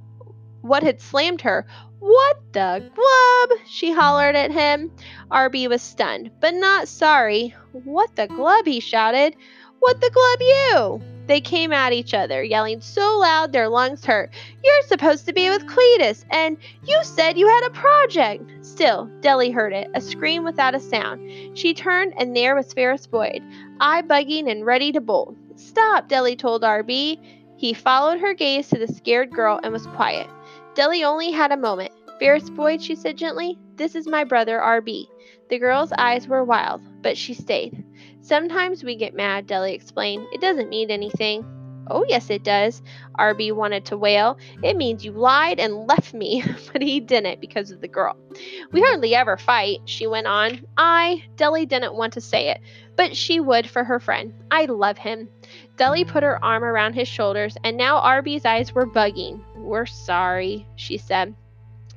what 0.62 0.82
had 0.82 1.00
slammed 1.00 1.42
her. 1.42 1.66
What 2.00 2.38
the 2.52 2.90
glove? 2.94 3.58
she 3.66 3.92
hollered 3.92 4.37
at 4.37 4.52
him. 4.52 4.90
RB 5.30 5.68
was 5.68 5.82
stunned, 5.82 6.30
but 6.40 6.54
not 6.54 6.88
sorry. 6.88 7.54
What 7.72 8.14
the 8.14 8.28
glove? 8.28 8.66
he 8.66 8.80
shouted. 8.80 9.34
What 9.80 10.00
the 10.00 10.11
glove 10.11 10.40
you? 10.40 11.02
They 11.26 11.40
came 11.40 11.72
at 11.72 11.92
each 11.92 12.14
other, 12.14 12.42
yelling 12.42 12.80
so 12.80 13.18
loud 13.18 13.52
their 13.52 13.68
lungs 13.68 14.04
hurt. 14.04 14.30
You're 14.64 14.82
supposed 14.87 15.26
to 15.26 15.32
be 15.32 15.50
with 15.50 15.66
Cletus, 15.66 16.24
and 16.30 16.56
you 16.84 16.98
said 17.02 17.37
you 17.37 17.46
had 17.46 17.66
a 17.66 17.70
project. 17.70 18.64
Still, 18.64 19.11
Deli 19.20 19.50
heard 19.50 19.72
it, 19.72 19.90
a 19.94 20.00
scream 20.00 20.42
without 20.42 20.74
a 20.74 20.80
sound. 20.80 21.58
She 21.58 21.74
turned, 21.74 22.14
and 22.16 22.34
there 22.34 22.54
was 22.54 22.72
Ferris 22.72 23.06
Boyd, 23.06 23.42
eye 23.80 24.02
bugging 24.02 24.50
and 24.50 24.64
ready 24.64 24.90
to 24.92 25.00
bolt. 25.00 25.37
Stop, 25.56 26.08
Deli 26.08 26.34
told 26.34 26.62
RB. 26.62 27.18
He 27.56 27.74
followed 27.74 28.20
her 28.20 28.34
gaze 28.34 28.68
to 28.68 28.78
the 28.78 28.92
scared 28.92 29.30
girl 29.30 29.61
and 29.62 29.72
was 29.72 29.87
quiet. 29.88 30.28
Deli 30.78 31.02
only 31.02 31.32
had 31.32 31.50
a 31.50 31.56
moment. 31.56 31.90
Ferris 32.20 32.48
Boyd, 32.50 32.80
she 32.80 32.94
said 32.94 33.16
gently, 33.16 33.58
this 33.74 33.96
is 33.96 34.06
my 34.06 34.22
brother 34.22 34.60
RB. 34.60 35.08
The 35.50 35.58
girl's 35.58 35.90
eyes 35.98 36.28
were 36.28 36.44
wild, 36.44 36.82
but 37.02 37.18
she 37.18 37.34
stayed. 37.34 37.84
Sometimes 38.20 38.84
we 38.84 38.94
get 38.94 39.12
mad, 39.12 39.48
Deli 39.48 39.74
explained. 39.74 40.28
It 40.32 40.40
doesn't 40.40 40.68
mean 40.68 40.92
anything. 40.92 41.44
Oh, 41.90 42.05
yes, 42.09 42.31
it 42.31 42.44
does, 42.44 42.83
RB 43.18 43.53
wanted 43.53 43.85
to 43.87 43.96
wail. 43.96 44.38
It 44.62 44.77
means 44.77 45.05
you 45.05 45.12
lied 45.12 45.59
and 45.59 45.87
left 45.87 46.14
me, 46.14 46.42
but 46.72 46.83
he 46.83 47.01
didn't 47.01 47.40
because 47.40 47.70
of 47.70 47.81
the 47.81 47.88
girl. 47.88 48.16
We 48.72 48.81
hardly 48.81 49.14
ever 49.14 49.37
fight, 49.37 49.81
she 49.87 50.07
went 50.07 50.27
on. 50.27 50.64
I, 50.77 51.24
Deli 51.37 51.66
didn't 51.66 51.94
want 51.94 52.12
to 52.14 52.20
say 52.20 52.51
it, 52.51 52.61
but 52.96 53.16
she 53.16 53.40
would 53.40 53.68
for 53.68 53.85
her 53.85 54.01
friend. 54.01 54.33
I 54.51 54.66
love 54.66 54.98
him. 54.98 55.29
Deli 55.77 56.05
put 56.05 56.22
her 56.22 56.42
arm 56.44 56.64
around 56.64 56.94
his 56.94 57.09
shoulders, 57.09 57.57
and 57.64 57.77
now 57.77 58.01
RB's 58.01 58.44
eyes 58.44 58.74
were 58.74 58.87
bugging. 58.87 59.40
We're 59.57 59.87
sorry, 59.87 60.66
she 60.77 60.98
said. 60.98 61.35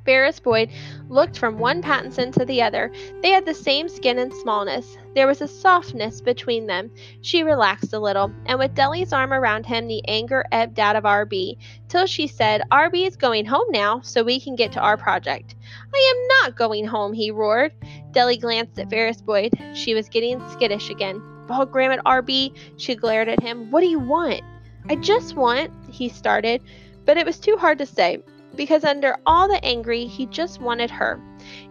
Ferris 0.05 0.39
Boyd 0.39 0.69
looked 1.09 1.37
from 1.37 1.59
one 1.59 1.81
Pattinson 1.81 2.33
to 2.33 2.45
the 2.45 2.61
other. 2.61 2.91
They 3.21 3.29
had 3.29 3.45
the 3.45 3.53
same 3.53 3.87
skin 3.87 4.17
and 4.17 4.33
smallness. 4.33 4.97
There 5.13 5.27
was 5.27 5.41
a 5.41 5.47
softness 5.47 6.21
between 6.21 6.65
them. 6.65 6.89
She 7.21 7.43
relaxed 7.43 7.93
a 7.93 7.99
little, 7.99 8.31
and 8.45 8.57
with 8.57 8.73
Deli's 8.73 9.13
arm 9.13 9.31
around 9.31 9.65
him, 9.65 9.87
the 9.87 10.01
anger 10.07 10.45
ebbed 10.51 10.79
out 10.79 10.95
of 10.95 11.03
RB, 11.03 11.57
till 11.87 12.07
she 12.07 12.27
said, 12.27 12.63
RB 12.71 13.05
is 13.05 13.15
going 13.15 13.45
home 13.45 13.67
now, 13.69 14.01
so 14.01 14.23
we 14.23 14.39
can 14.39 14.55
get 14.55 14.71
to 14.71 14.79
our 14.79 14.97
project. 14.97 15.55
I 15.93 16.13
am 16.15 16.27
not 16.27 16.57
going 16.57 16.85
home, 16.85 17.13
he 17.13 17.29
roared. 17.29 17.73
Deli 18.11 18.37
glanced 18.37 18.79
at 18.79 18.89
Ferris 18.89 19.21
Boyd. 19.21 19.53
She 19.73 19.93
was 19.93 20.09
getting 20.09 20.41
skittish 20.49 20.89
again. 20.89 21.21
Oh, 21.21 21.47
Ball 21.47 21.65
Graham 21.65 21.91
at 21.91 22.05
RB, 22.05 22.55
she 22.77 22.95
glared 22.95 23.27
at 23.27 23.41
him. 23.41 23.69
What 23.71 23.81
do 23.81 23.87
you 23.87 23.99
want? 23.99 24.41
I 24.89 24.95
just 24.95 25.35
want, 25.35 25.71
he 25.89 26.07
started, 26.07 26.63
but 27.05 27.17
it 27.17 27.25
was 27.25 27.39
too 27.39 27.57
hard 27.57 27.77
to 27.79 27.85
say 27.85 28.23
because 28.55 28.83
under 28.83 29.17
all 29.25 29.47
the 29.47 29.63
angry, 29.63 30.05
he 30.05 30.25
just 30.27 30.61
wanted 30.61 30.89
her. 30.91 31.19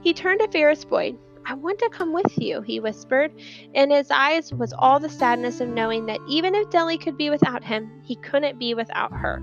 He 0.00 0.12
turned 0.12 0.40
to 0.40 0.48
Ferris 0.48 0.84
Boyd. 0.84 1.18
I 1.46 1.54
want 1.54 1.78
to 1.78 1.88
come 1.90 2.12
with 2.12 2.38
you, 2.38 2.60
he 2.60 2.80
whispered. 2.80 3.32
In 3.74 3.90
his 3.90 4.10
eyes 4.10 4.52
was 4.52 4.72
all 4.72 5.00
the 5.00 5.08
sadness 5.08 5.60
of 5.60 5.68
knowing 5.68 6.06
that 6.06 6.20
even 6.28 6.54
if 6.54 6.70
Deli 6.70 6.98
could 6.98 7.16
be 7.16 7.30
without 7.30 7.64
him, 7.64 8.02
he 8.04 8.16
couldn't 8.16 8.58
be 8.58 8.74
without 8.74 9.12
her. 9.12 9.42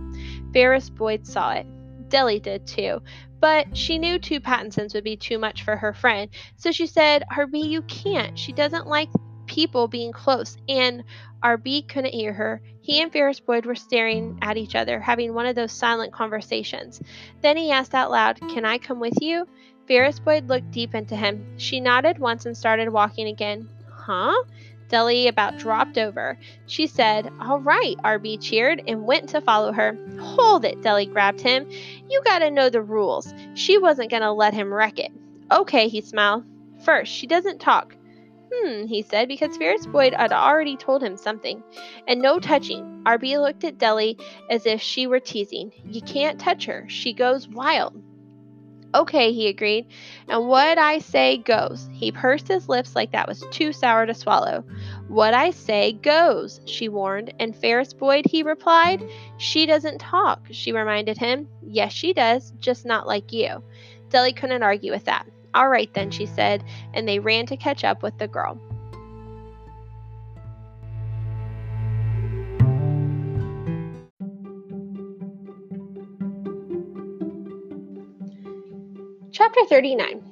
Ferris 0.53 0.89
Boyd 0.89 1.25
saw 1.25 1.53
it. 1.53 1.65
Deli 2.09 2.39
did 2.39 2.65
too, 2.65 3.01
but 3.39 3.75
she 3.75 3.97
knew 3.97 4.17
two 4.17 4.39
Pattinsons 4.39 4.93
would 4.93 5.03
be 5.03 5.17
too 5.17 5.37
much 5.37 5.63
for 5.63 5.75
her 5.75 5.93
friend, 5.93 6.29
so 6.55 6.71
she 6.71 6.87
said, 6.87 7.23
RB, 7.31 7.67
you 7.67 7.81
can't. 7.83 8.37
She 8.37 8.53
doesn't 8.53 8.87
like 8.87 9.09
people 9.57 9.87
being 9.87 10.11
close, 10.11 10.55
and 10.69 11.03
RB 11.43 11.87
couldn't 11.87 12.13
hear 12.13 12.31
her. 12.31 12.61
He 12.79 13.01
and 13.01 13.11
Ferris 13.11 13.39
Boyd 13.39 13.65
were 13.65 13.73
staring 13.73 14.37
at 14.43 14.55
each 14.55 14.75
other, 14.75 14.99
having 14.99 15.33
one 15.33 15.47
of 15.47 15.55
those 15.55 15.71
silent 15.71 16.13
conversations. 16.13 17.01
Then 17.41 17.57
he 17.57 17.71
asked 17.71 17.95
out 17.95 18.11
loud, 18.11 18.39
Can 18.39 18.65
I 18.65 18.77
come 18.77 18.99
with 18.99 19.19
you? 19.19 19.47
Ferris 19.87 20.19
Boyd 20.19 20.47
looked 20.47 20.69
deep 20.69 20.93
into 20.93 21.15
him. 21.15 21.43
She 21.57 21.79
nodded 21.79 22.19
once 22.19 22.45
and 22.45 22.55
started 22.55 22.89
walking 22.89 23.29
again. 23.29 23.67
Huh? 23.91 24.43
Deli 24.89 25.27
about 25.27 25.57
dropped 25.57 25.97
over. 25.97 26.37
She 26.67 26.85
said, 26.85 27.33
All 27.41 27.59
right, 27.59 27.97
RB 28.05 28.39
cheered 28.39 28.83
and 28.87 29.07
went 29.07 29.27
to 29.29 29.41
follow 29.41 29.71
her. 29.71 29.97
Hold 30.19 30.65
it, 30.65 30.83
Deli 30.83 31.07
grabbed 31.07 31.41
him. 31.41 31.67
You 32.07 32.21
gotta 32.23 32.51
know 32.51 32.69
the 32.69 32.83
rules. 32.83 33.33
She 33.55 33.79
wasn't 33.79 34.11
gonna 34.11 34.31
let 34.31 34.53
him 34.53 34.71
wreck 34.71 34.99
it. 34.99 35.11
Okay, 35.51 35.87
he 35.87 36.01
smiled. 36.01 36.45
First, 36.83 37.11
she 37.11 37.25
doesn't 37.25 37.59
talk. 37.59 37.96
Hmm, 38.51 38.85
he 38.85 39.01
said, 39.01 39.27
because 39.27 39.57
Ferris 39.57 39.85
Boyd 39.85 40.13
had 40.13 40.31
already 40.31 40.77
told 40.77 41.03
him 41.03 41.17
something. 41.17 41.63
And 42.07 42.21
no 42.21 42.39
touching. 42.39 43.03
RB 43.05 43.39
looked 43.41 43.63
at 43.63 43.77
Deli 43.77 44.17
as 44.49 44.65
if 44.65 44.81
she 44.81 45.07
were 45.07 45.19
teasing. 45.19 45.71
You 45.85 46.01
can't 46.01 46.39
touch 46.39 46.65
her. 46.65 46.85
She 46.87 47.13
goes 47.13 47.47
wild. 47.47 48.01
Okay, 48.95 49.33
he 49.33 49.47
agreed. 49.47 49.87
And 50.29 50.47
what 50.47 50.77
I 50.77 50.99
say 50.99 51.37
goes. 51.37 51.89
He 51.91 52.11
pursed 52.11 52.47
his 52.47 52.69
lips 52.69 52.95
like 52.95 53.11
that 53.11 53.27
was 53.27 53.45
too 53.51 53.73
sour 53.73 54.05
to 54.05 54.13
swallow. 54.13 54.63
What 55.07 55.33
I 55.33 55.51
say 55.51 55.91
goes, 55.93 56.61
she 56.65 56.87
warned. 56.87 57.33
And 57.39 57.55
Ferris 57.55 57.93
Boyd, 57.93 58.25
he 58.25 58.43
replied. 58.43 59.03
She 59.37 59.65
doesn't 59.65 59.99
talk, 59.99 60.47
she 60.51 60.71
reminded 60.71 61.17
him. 61.17 61.47
Yes, 61.61 61.91
she 61.91 62.13
does, 62.13 62.53
just 62.59 62.85
not 62.85 63.07
like 63.07 63.33
you. 63.33 63.61
Deli 64.09 64.31
couldn't 64.31 64.63
argue 64.63 64.91
with 64.91 65.05
that. 65.05 65.27
All 65.57 65.69
right, 65.69 65.91
then, 65.95 66.11
she 66.11 66.27
said, 66.27 66.63
and 66.93 67.07
they 67.07 67.17
ran 67.17 67.47
to 67.47 67.57
catch 67.57 67.83
up 67.83 68.03
with 68.03 68.15
the 68.19 68.27
girl. 68.27 68.61
Chapter 79.31 79.65
39 79.65 80.26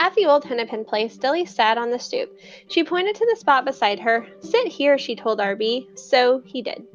At 0.00 0.14
the 0.14 0.24
old 0.24 0.44
Hennepin 0.44 0.86
place, 0.86 1.18
Deli 1.18 1.44
sat 1.44 1.76
on 1.76 1.90
the 1.90 1.98
stoop. 1.98 2.34
She 2.68 2.82
pointed 2.82 3.16
to 3.16 3.26
the 3.30 3.36
spot 3.38 3.66
beside 3.66 4.00
her. 4.00 4.26
Sit 4.40 4.68
here, 4.68 4.96
she 4.96 5.14
told 5.14 5.40
RB. 5.40 5.86
So 5.98 6.40
he 6.46 6.62
did. 6.62 6.86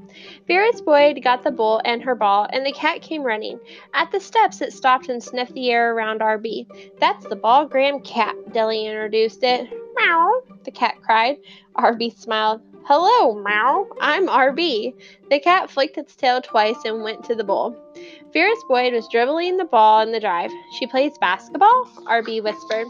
Ferris 0.48 0.82
Boyd 0.82 1.22
got 1.24 1.44
the 1.44 1.52
bowl 1.52 1.82
and 1.86 2.02
her 2.02 2.16
ball, 2.16 2.48
and 2.52 2.66
the 2.66 2.72
cat 2.72 3.04
came 3.04 3.22
running. 3.22 3.60
At 3.94 4.12
the 4.12 4.20
steps, 4.20 4.60
it 4.60 4.74
stopped 4.74 5.08
and 5.10 5.22
sniffed 5.22 5.54
the 5.54 5.70
air 5.70 5.94
around 5.94 6.22
RB. 6.22 6.66
That's 7.00 7.28
the 7.28 7.36
Ball 7.36 7.68
Graham 7.68 8.00
cat, 8.00 8.36
Deli 8.54 8.88
introduced 8.88 9.44
it. 9.44 9.70
Meow, 9.96 10.42
the 10.64 10.72
cat 10.72 10.96
cried. 11.04 11.38
RB 11.78 12.18
smiled. 12.18 12.62
Hello, 12.86 13.40
Meow. 13.40 13.88
I'm 14.02 14.28
RB. 14.28 14.96
The 15.30 15.40
cat 15.40 15.70
flicked 15.70 16.00
its 16.00 16.16
tail 16.16 16.42
twice 16.42 16.84
and 16.86 17.04
went 17.04 17.24
to 17.26 17.36
the 17.36 17.44
bowl. 17.44 17.85
Ferris 18.34 18.64
Boyd 18.68 18.94
was 18.94 19.08
dribbling 19.08 19.58
the 19.58 19.66
ball 19.66 20.02
in 20.02 20.12
the 20.12 20.20
drive. 20.20 20.52
She 20.78 20.88
plays 20.88 21.18
basketball? 21.18 21.86
RB 22.08 22.44
whispered. 22.44 22.88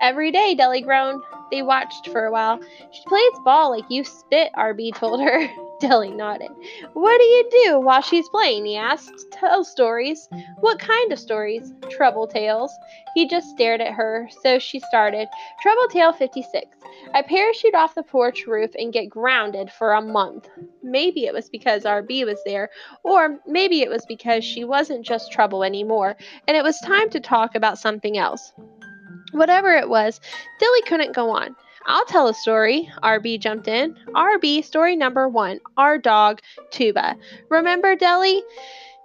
Every 0.00 0.30
day, 0.30 0.54
Deli 0.54 0.80
groaned. 0.80 1.22
They 1.50 1.62
watched 1.62 2.08
for 2.08 2.26
a 2.26 2.32
while. 2.32 2.60
She 2.92 3.02
plays 3.06 3.32
ball 3.44 3.70
like 3.70 3.84
you 3.88 4.04
spit, 4.04 4.50
RB 4.56 4.94
told 4.94 5.20
her. 5.20 5.48
Deli 5.80 6.10
nodded. 6.10 6.50
What 6.92 7.18
do 7.18 7.24
you 7.24 7.48
do 7.64 7.80
while 7.80 8.00
she's 8.00 8.28
playing? 8.28 8.64
he 8.64 8.76
asked. 8.76 9.26
Tell 9.32 9.64
stories. 9.64 10.28
What 10.60 10.78
kind 10.78 11.12
of 11.12 11.18
stories? 11.18 11.72
Trouble 11.90 12.26
tales. 12.26 12.72
He 13.14 13.28
just 13.28 13.50
stared 13.50 13.80
at 13.80 13.92
her, 13.92 14.28
so 14.42 14.58
she 14.58 14.80
started. 14.80 15.28
Trouble 15.60 15.88
tale 15.88 16.12
56. 16.12 16.66
I 17.12 17.22
parachute 17.22 17.74
off 17.74 17.94
the 17.94 18.02
porch 18.02 18.46
roof 18.46 18.70
and 18.78 18.92
get 18.92 19.10
grounded 19.10 19.70
for 19.70 19.92
a 19.92 20.00
month. 20.00 20.48
Maybe 20.82 21.26
it 21.26 21.34
was 21.34 21.48
because 21.48 21.84
RB 21.84 22.24
was 22.24 22.38
there, 22.44 22.70
or 23.02 23.40
maybe 23.46 23.82
it 23.82 23.90
was 23.90 24.04
because 24.06 24.43
she 24.44 24.64
wasn't 24.64 25.04
just 25.04 25.32
trouble 25.32 25.64
anymore, 25.64 26.16
and 26.46 26.56
it 26.56 26.64
was 26.64 26.78
time 26.80 27.10
to 27.10 27.20
talk 27.20 27.54
about 27.54 27.78
something 27.78 28.18
else. 28.18 28.52
Whatever 29.32 29.74
it 29.74 29.88
was, 29.88 30.20
Deli 30.60 30.82
couldn't 30.82 31.14
go 31.14 31.30
on. 31.30 31.56
I'll 31.86 32.06
tell 32.06 32.28
a 32.28 32.34
story. 32.34 32.90
RB 33.02 33.38
jumped 33.38 33.68
in. 33.68 33.94
RB, 34.14 34.64
story 34.64 34.96
number 34.96 35.28
one 35.28 35.60
Our 35.76 35.98
dog, 35.98 36.40
Tuba. 36.70 37.16
Remember 37.50 37.94
Deli? 37.94 38.42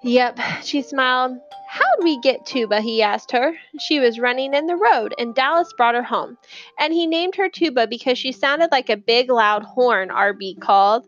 Yep, 0.01 0.39
she 0.63 0.81
smiled. 0.81 1.37
How'd 1.67 2.03
we 2.03 2.19
get 2.21 2.45
Tuba? 2.45 2.81
he 2.81 3.03
asked 3.03 3.31
her. 3.31 3.53
She 3.79 3.99
was 3.99 4.17
running 4.17 4.53
in 4.53 4.65
the 4.65 4.75
road, 4.75 5.13
and 5.19 5.35
Dallas 5.35 5.71
brought 5.77 5.93
her 5.93 6.01
home. 6.01 6.37
And 6.79 6.93
he 6.93 7.05
named 7.05 7.35
her 7.35 7.49
Tuba 7.49 7.85
because 7.85 8.17
she 8.17 8.31
sounded 8.31 8.71
like 8.71 8.89
a 8.89 8.97
big, 8.97 9.29
loud 9.29 9.63
horn, 9.63 10.09
RB 10.09 10.59
called. 10.59 11.05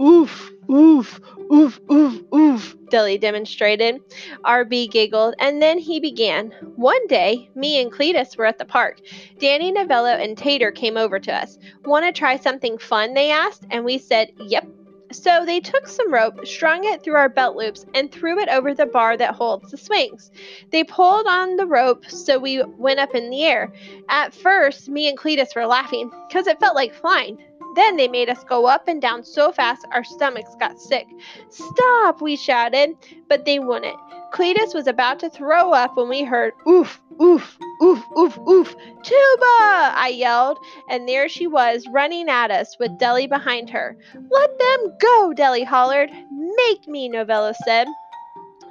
Oof, 0.00 0.52
oof, 0.70 1.20
oof, 1.52 1.80
oof, 1.90 2.20
oof, 2.34 2.76
Deli 2.88 3.18
demonstrated. 3.18 4.00
RB 4.44 4.90
giggled, 4.90 5.34
and 5.38 5.62
then 5.62 5.78
he 5.78 6.00
began. 6.00 6.50
One 6.76 7.06
day, 7.06 7.50
me 7.54 7.80
and 7.80 7.92
Cletus 7.92 8.36
were 8.36 8.46
at 8.46 8.58
the 8.58 8.64
park. 8.64 9.00
Danny 9.38 9.70
Novello 9.72 10.16
and 10.16 10.36
Tater 10.36 10.72
came 10.72 10.96
over 10.96 11.18
to 11.20 11.34
us. 11.34 11.58
Want 11.84 12.04
to 12.04 12.12
try 12.12 12.36
something 12.36 12.78
fun? 12.78 13.14
They 13.14 13.30
asked, 13.30 13.66
and 13.70 13.84
we 13.84 13.98
said, 13.98 14.32
Yep. 14.38 14.66
So 15.12 15.44
they 15.46 15.60
took 15.60 15.86
some 15.86 16.12
rope, 16.12 16.44
strung 16.44 16.84
it 16.84 17.04
through 17.04 17.14
our 17.14 17.28
belt 17.28 17.56
loops, 17.56 17.86
and 17.94 18.10
threw 18.10 18.40
it 18.40 18.48
over 18.48 18.74
the 18.74 18.86
bar 18.86 19.16
that 19.16 19.34
holds 19.34 19.70
the 19.70 19.76
swings. 19.76 20.32
They 20.70 20.82
pulled 20.82 21.26
on 21.28 21.54
the 21.54 21.66
rope 21.66 22.04
so 22.08 22.38
we 22.38 22.64
went 22.64 22.98
up 22.98 23.14
in 23.14 23.30
the 23.30 23.44
air. 23.44 23.72
At 24.08 24.34
first, 24.34 24.88
me 24.88 25.08
and 25.08 25.16
Cletus 25.16 25.54
were 25.54 25.66
laughing 25.66 26.10
because 26.26 26.48
it 26.48 26.58
felt 26.58 26.74
like 26.74 26.94
flying. 26.94 27.38
Then 27.74 27.96
they 27.96 28.08
made 28.08 28.28
us 28.28 28.44
go 28.44 28.66
up 28.66 28.88
and 28.88 29.00
down 29.00 29.24
so 29.24 29.52
fast 29.52 29.86
our 29.92 30.04
stomachs 30.04 30.54
got 30.58 30.80
sick. 30.80 31.06
Stop, 31.48 32.20
we 32.20 32.36
shouted, 32.36 32.96
but 33.28 33.44
they 33.44 33.58
wouldn't. 33.58 33.98
Cletus 34.32 34.74
was 34.74 34.86
about 34.86 35.20
to 35.20 35.30
throw 35.30 35.72
up 35.72 35.96
when 35.96 36.08
we 36.08 36.24
heard 36.24 36.54
oof, 36.66 37.00
oof, 37.22 37.56
oof, 37.80 38.04
oof, 38.18 38.38
oof. 38.48 38.74
Tuba! 39.02 39.92
I 39.96 40.12
yelled, 40.12 40.58
and 40.90 41.08
there 41.08 41.28
she 41.28 41.46
was 41.46 41.86
running 41.92 42.28
at 42.28 42.50
us 42.50 42.76
with 42.80 42.98
Deli 42.98 43.28
behind 43.28 43.70
her. 43.70 43.96
Let 44.30 44.58
them 44.58 44.96
go, 45.00 45.32
Deli 45.34 45.62
hollered. 45.62 46.10
Make 46.32 46.88
me, 46.88 47.08
Novello 47.08 47.52
said. 47.64 47.86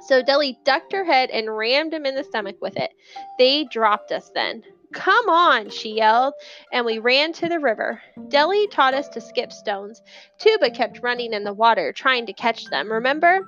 So 0.06 0.22
Deli 0.22 0.58
ducked 0.64 0.92
her 0.92 1.04
head 1.04 1.30
and 1.30 1.56
rammed 1.56 1.94
him 1.94 2.04
in 2.04 2.14
the 2.14 2.24
stomach 2.24 2.56
with 2.60 2.76
it. 2.76 2.90
They 3.38 3.64
dropped 3.64 4.12
us 4.12 4.30
then. 4.34 4.62
Come 4.94 5.28
on, 5.28 5.70
she 5.70 5.96
yelled, 5.96 6.34
and 6.72 6.86
we 6.86 6.98
ran 6.98 7.32
to 7.34 7.48
the 7.48 7.58
river. 7.58 8.00
Deli 8.28 8.68
taught 8.68 8.94
us 8.94 9.08
to 9.08 9.20
skip 9.20 9.52
stones. 9.52 10.00
Tuba 10.38 10.70
kept 10.70 11.02
running 11.02 11.32
in 11.32 11.42
the 11.42 11.52
water, 11.52 11.92
trying 11.92 12.26
to 12.26 12.32
catch 12.32 12.66
them, 12.66 12.90
remember? 12.90 13.40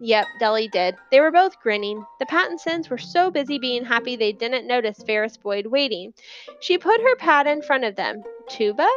Yep, 0.00 0.26
Deli 0.38 0.68
did. 0.68 0.96
They 1.10 1.20
were 1.20 1.32
both 1.32 1.58
grinning. 1.60 2.04
The 2.18 2.26
Pattinsons 2.26 2.90
were 2.90 2.98
so 2.98 3.30
busy 3.30 3.58
being 3.58 3.84
happy 3.84 4.14
they 4.14 4.32
didn't 4.32 4.66
notice 4.66 5.02
Ferris 5.02 5.38
Boyd 5.38 5.66
waiting. 5.66 6.12
She 6.60 6.76
put 6.76 7.00
her 7.00 7.16
pad 7.16 7.46
in 7.46 7.62
front 7.62 7.84
of 7.84 7.96
them. 7.96 8.22
Tuba? 8.48 8.88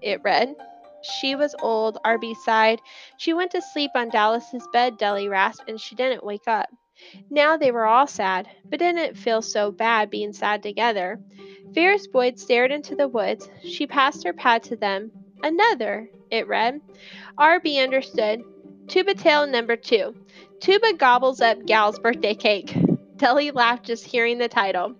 It 0.00 0.20
read. 0.24 0.54
She 1.02 1.34
was 1.36 1.54
old, 1.62 1.98
RB 2.04 2.34
sighed. 2.36 2.80
She 3.18 3.34
went 3.34 3.52
to 3.52 3.62
sleep 3.62 3.92
on 3.94 4.08
Dallas's 4.08 4.66
bed, 4.72 4.98
Deli 4.98 5.28
rasped, 5.28 5.68
and 5.68 5.80
she 5.80 5.94
didn't 5.94 6.24
wake 6.24 6.48
up. 6.48 6.68
Now 7.30 7.56
they 7.56 7.70
were 7.70 7.86
all 7.86 8.06
sad, 8.06 8.48
but 8.64 8.78
didn't 8.78 9.16
feel 9.16 9.42
so 9.42 9.70
bad 9.70 10.10
being 10.10 10.32
sad 10.32 10.62
together. 10.62 11.18
Ferris 11.74 12.06
Boyd 12.06 12.38
stared 12.38 12.70
into 12.70 12.94
the 12.94 13.08
woods. 13.08 13.48
She 13.64 13.86
passed 13.86 14.24
her 14.24 14.32
pad 14.32 14.62
to 14.64 14.76
them. 14.76 15.10
Another, 15.42 16.08
it 16.30 16.46
read. 16.46 16.80
RB 17.38 17.82
understood. 17.82 18.42
Tuba 18.88 19.14
tale 19.14 19.46
number 19.46 19.76
two. 19.76 20.14
Tuba 20.60 20.94
gobbles 20.94 21.40
up 21.40 21.64
Gal's 21.66 21.98
birthday 21.98 22.34
cake. 22.34 22.74
Deli 23.16 23.50
laughed 23.50 23.86
just 23.86 24.04
hearing 24.04 24.38
the 24.38 24.48
title. 24.48 24.96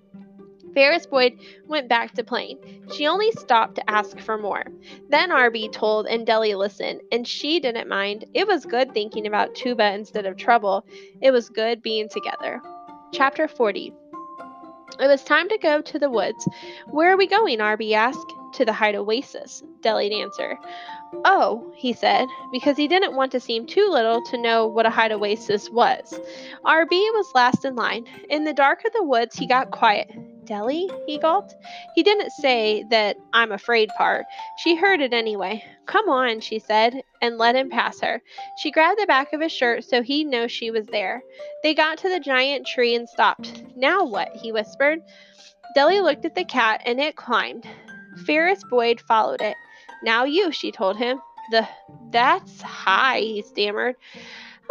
Ferris 0.74 1.06
Boyd 1.06 1.38
went 1.66 1.88
back 1.88 2.12
to 2.14 2.24
playing. 2.24 2.58
She 2.94 3.06
only 3.06 3.30
stopped 3.32 3.76
to 3.76 3.90
ask 3.90 4.18
for 4.20 4.38
more. 4.38 4.64
Then 5.11 5.30
RB 5.30 5.70
told 5.70 6.06
and 6.06 6.26
Deli 6.26 6.54
listened, 6.54 7.00
and 7.11 7.26
she 7.26 7.61
didn't 7.61 7.88
mind. 7.88 8.24
It 8.35 8.46
was 8.46 8.64
good 8.64 8.92
thinking 8.92 9.26
about 9.26 9.54
Tuba 9.54 9.92
instead 9.92 10.26
of 10.26 10.37
trouble. 10.37 10.87
It 11.20 11.30
was 11.30 11.48
good 11.48 11.82
being 11.82 12.08
together. 12.08 12.61
Chapter 13.12 13.48
40 13.48 13.92
It 15.00 15.06
was 15.06 15.22
time 15.24 15.48
to 15.48 15.58
go 15.58 15.82
to 15.82 15.98
the 15.98 16.11
woods. 16.11 16.48
Where 16.87 17.12
are 17.12 17.16
we 17.16 17.26
going? 17.26 17.58
RB 17.58 17.92
asked. 17.92 18.32
To 18.56 18.66
the 18.66 18.72
Hyde 18.74 18.96
Oasis, 18.96 19.62
Deli'd 19.80 20.12
answer. 20.12 20.58
Oh, 21.24 21.72
he 21.74 21.94
said, 21.94 22.28
because 22.52 22.76
he 22.76 22.87
didn't 22.87 23.16
want 23.16 23.32
to 23.32 23.40
seem 23.40 23.66
too 23.66 23.88
little 23.88 24.22
to 24.24 24.37
know 24.37 24.66
what 24.66 24.85
a 24.85 24.90
Hyde 24.90 25.12
Oasis 25.12 25.70
was. 25.70 26.12
RB 26.62 26.90
was 26.90 27.32
last 27.35 27.64
in 27.64 27.76
line. 27.76 28.04
In 28.28 28.44
the 28.44 28.52
dark 28.52 28.85
of 28.85 28.92
the 28.92 29.04
woods, 29.04 29.37
he 29.37 29.46
got 29.46 29.70
quiet. 29.70 30.11
Deli? 30.44 30.90
he 31.07 31.18
gulped. 31.18 31.55
He 31.94 32.02
didn't 32.02 32.31
say 32.31 32.85
that 32.90 33.16
I'm 33.33 33.52
afraid 33.52 33.90
part. 33.96 34.26
She 34.59 34.74
heard 34.74 35.00
it 35.00 35.12
anyway. 35.12 35.64
Come 35.87 36.09
on, 36.09 36.40
she 36.40 36.59
said, 36.59 37.02
and 37.20 37.38
let 37.38 37.57
him 37.57 37.70
pass 37.70 38.00
her. 38.00 38.20
She 38.57 38.70
grabbed 38.70 39.00
the 39.00 39.07
back 39.07 39.33
of 39.33 39.40
his 39.40 39.52
shirt 39.52 39.85
so 39.85 40.02
he'd 40.02 40.26
know 40.26 40.46
she 40.46 40.70
was 40.70 40.87
there. 40.87 41.22
They 41.62 41.74
got 41.74 41.98
to 41.98 42.09
the 42.09 42.20
giant 42.20 42.66
tree 42.66 42.94
and 42.94 43.09
stopped. 43.09 43.62
Now 43.76 44.05
what? 44.05 44.31
he 44.35 44.52
whispered. 44.52 45.00
Deli 45.74 46.00
looked 46.00 46.24
at 46.24 46.35
the 46.35 46.44
cat 46.44 46.83
and 46.85 47.00
it 47.00 47.16
climbed. 47.16 47.66
Ferris 48.26 48.62
Boyd 48.68 49.00
followed 49.00 49.40
it. 49.40 49.57
Now 50.02 50.24
you, 50.24 50.52
she 50.52 50.72
told 50.72 50.96
him. 50.96 51.20
The 51.50 51.66
that's 52.11 52.61
high, 52.62 53.20
he 53.20 53.42
stammered. 53.42 53.96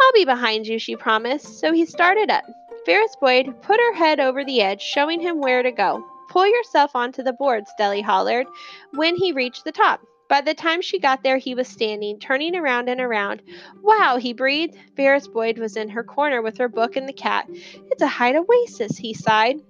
I'll 0.00 0.12
be 0.12 0.24
behind 0.24 0.66
you, 0.66 0.78
she 0.78 0.96
promised. 0.96 1.60
So 1.60 1.72
he 1.72 1.86
started 1.86 2.30
up. 2.30 2.44
Ferris 2.84 3.16
Boyd 3.20 3.62
put 3.62 3.78
her 3.78 3.94
head 3.94 4.18
over 4.18 4.44
the 4.44 4.60
edge, 4.60 4.82
showing 4.82 5.20
him 5.20 5.40
where 5.40 5.62
to 5.62 5.70
go. 5.70 6.04
Pull 6.28 6.46
yourself 6.46 6.96
onto 6.96 7.22
the 7.22 7.32
boards, 7.32 7.70
Deli 7.78 8.00
hollered 8.00 8.46
when 8.92 9.14
he 9.14 9.32
reached 9.32 9.64
the 9.64 9.72
top. 9.72 10.00
By 10.28 10.40
the 10.40 10.54
time 10.54 10.80
she 10.80 10.98
got 10.98 11.22
there, 11.22 11.36
he 11.36 11.54
was 11.54 11.68
standing, 11.68 12.18
turning 12.18 12.56
around 12.56 12.88
and 12.88 13.00
around. 13.00 13.42
Wow, 13.82 14.16
he 14.16 14.32
breathed. 14.32 14.78
Ferris 14.96 15.28
Boyd 15.28 15.58
was 15.58 15.76
in 15.76 15.90
her 15.90 16.02
corner 16.02 16.40
with 16.40 16.56
her 16.58 16.68
book 16.68 16.96
and 16.96 17.06
the 17.06 17.12
cat. 17.12 17.46
It's 17.50 18.02
a 18.02 18.06
Hyde 18.06 18.36
Oasis, 18.36 18.96
he 18.96 19.12
sighed. 19.12 19.60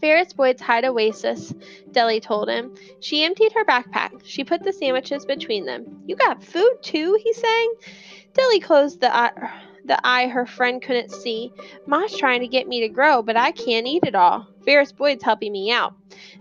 Ferris 0.00 0.32
Boyd's 0.32 0.60
Hyde 0.60 0.86
Oasis, 0.86 1.54
Deli 1.92 2.20
told 2.20 2.48
him. 2.48 2.74
She 3.00 3.22
emptied 3.22 3.52
her 3.52 3.64
backpack. 3.64 4.22
She 4.24 4.44
put 4.44 4.62
the 4.62 4.72
sandwiches 4.72 5.24
between 5.24 5.66
them. 5.66 6.02
You 6.06 6.16
got 6.16 6.42
food 6.42 6.78
too, 6.82 7.16
he 7.22 7.32
sang. 7.32 7.74
Deli 8.34 8.60
closed 8.60 9.00
the 9.00 9.14
eye, 9.14 9.30
the 9.84 9.98
eye 10.06 10.26
her 10.28 10.46
friend 10.46 10.82
couldn't 10.82 11.10
see. 11.10 11.52
Ma's 11.86 12.16
trying 12.16 12.40
to 12.40 12.48
get 12.48 12.68
me 12.68 12.80
to 12.80 12.88
grow, 12.88 13.22
but 13.22 13.36
I 13.36 13.52
can't 13.52 13.86
eat 13.86 14.04
it 14.04 14.14
all. 14.14 14.46
Ferris 14.64 14.92
Boyd's 14.92 15.24
helping 15.24 15.52
me 15.52 15.70
out. 15.70 15.94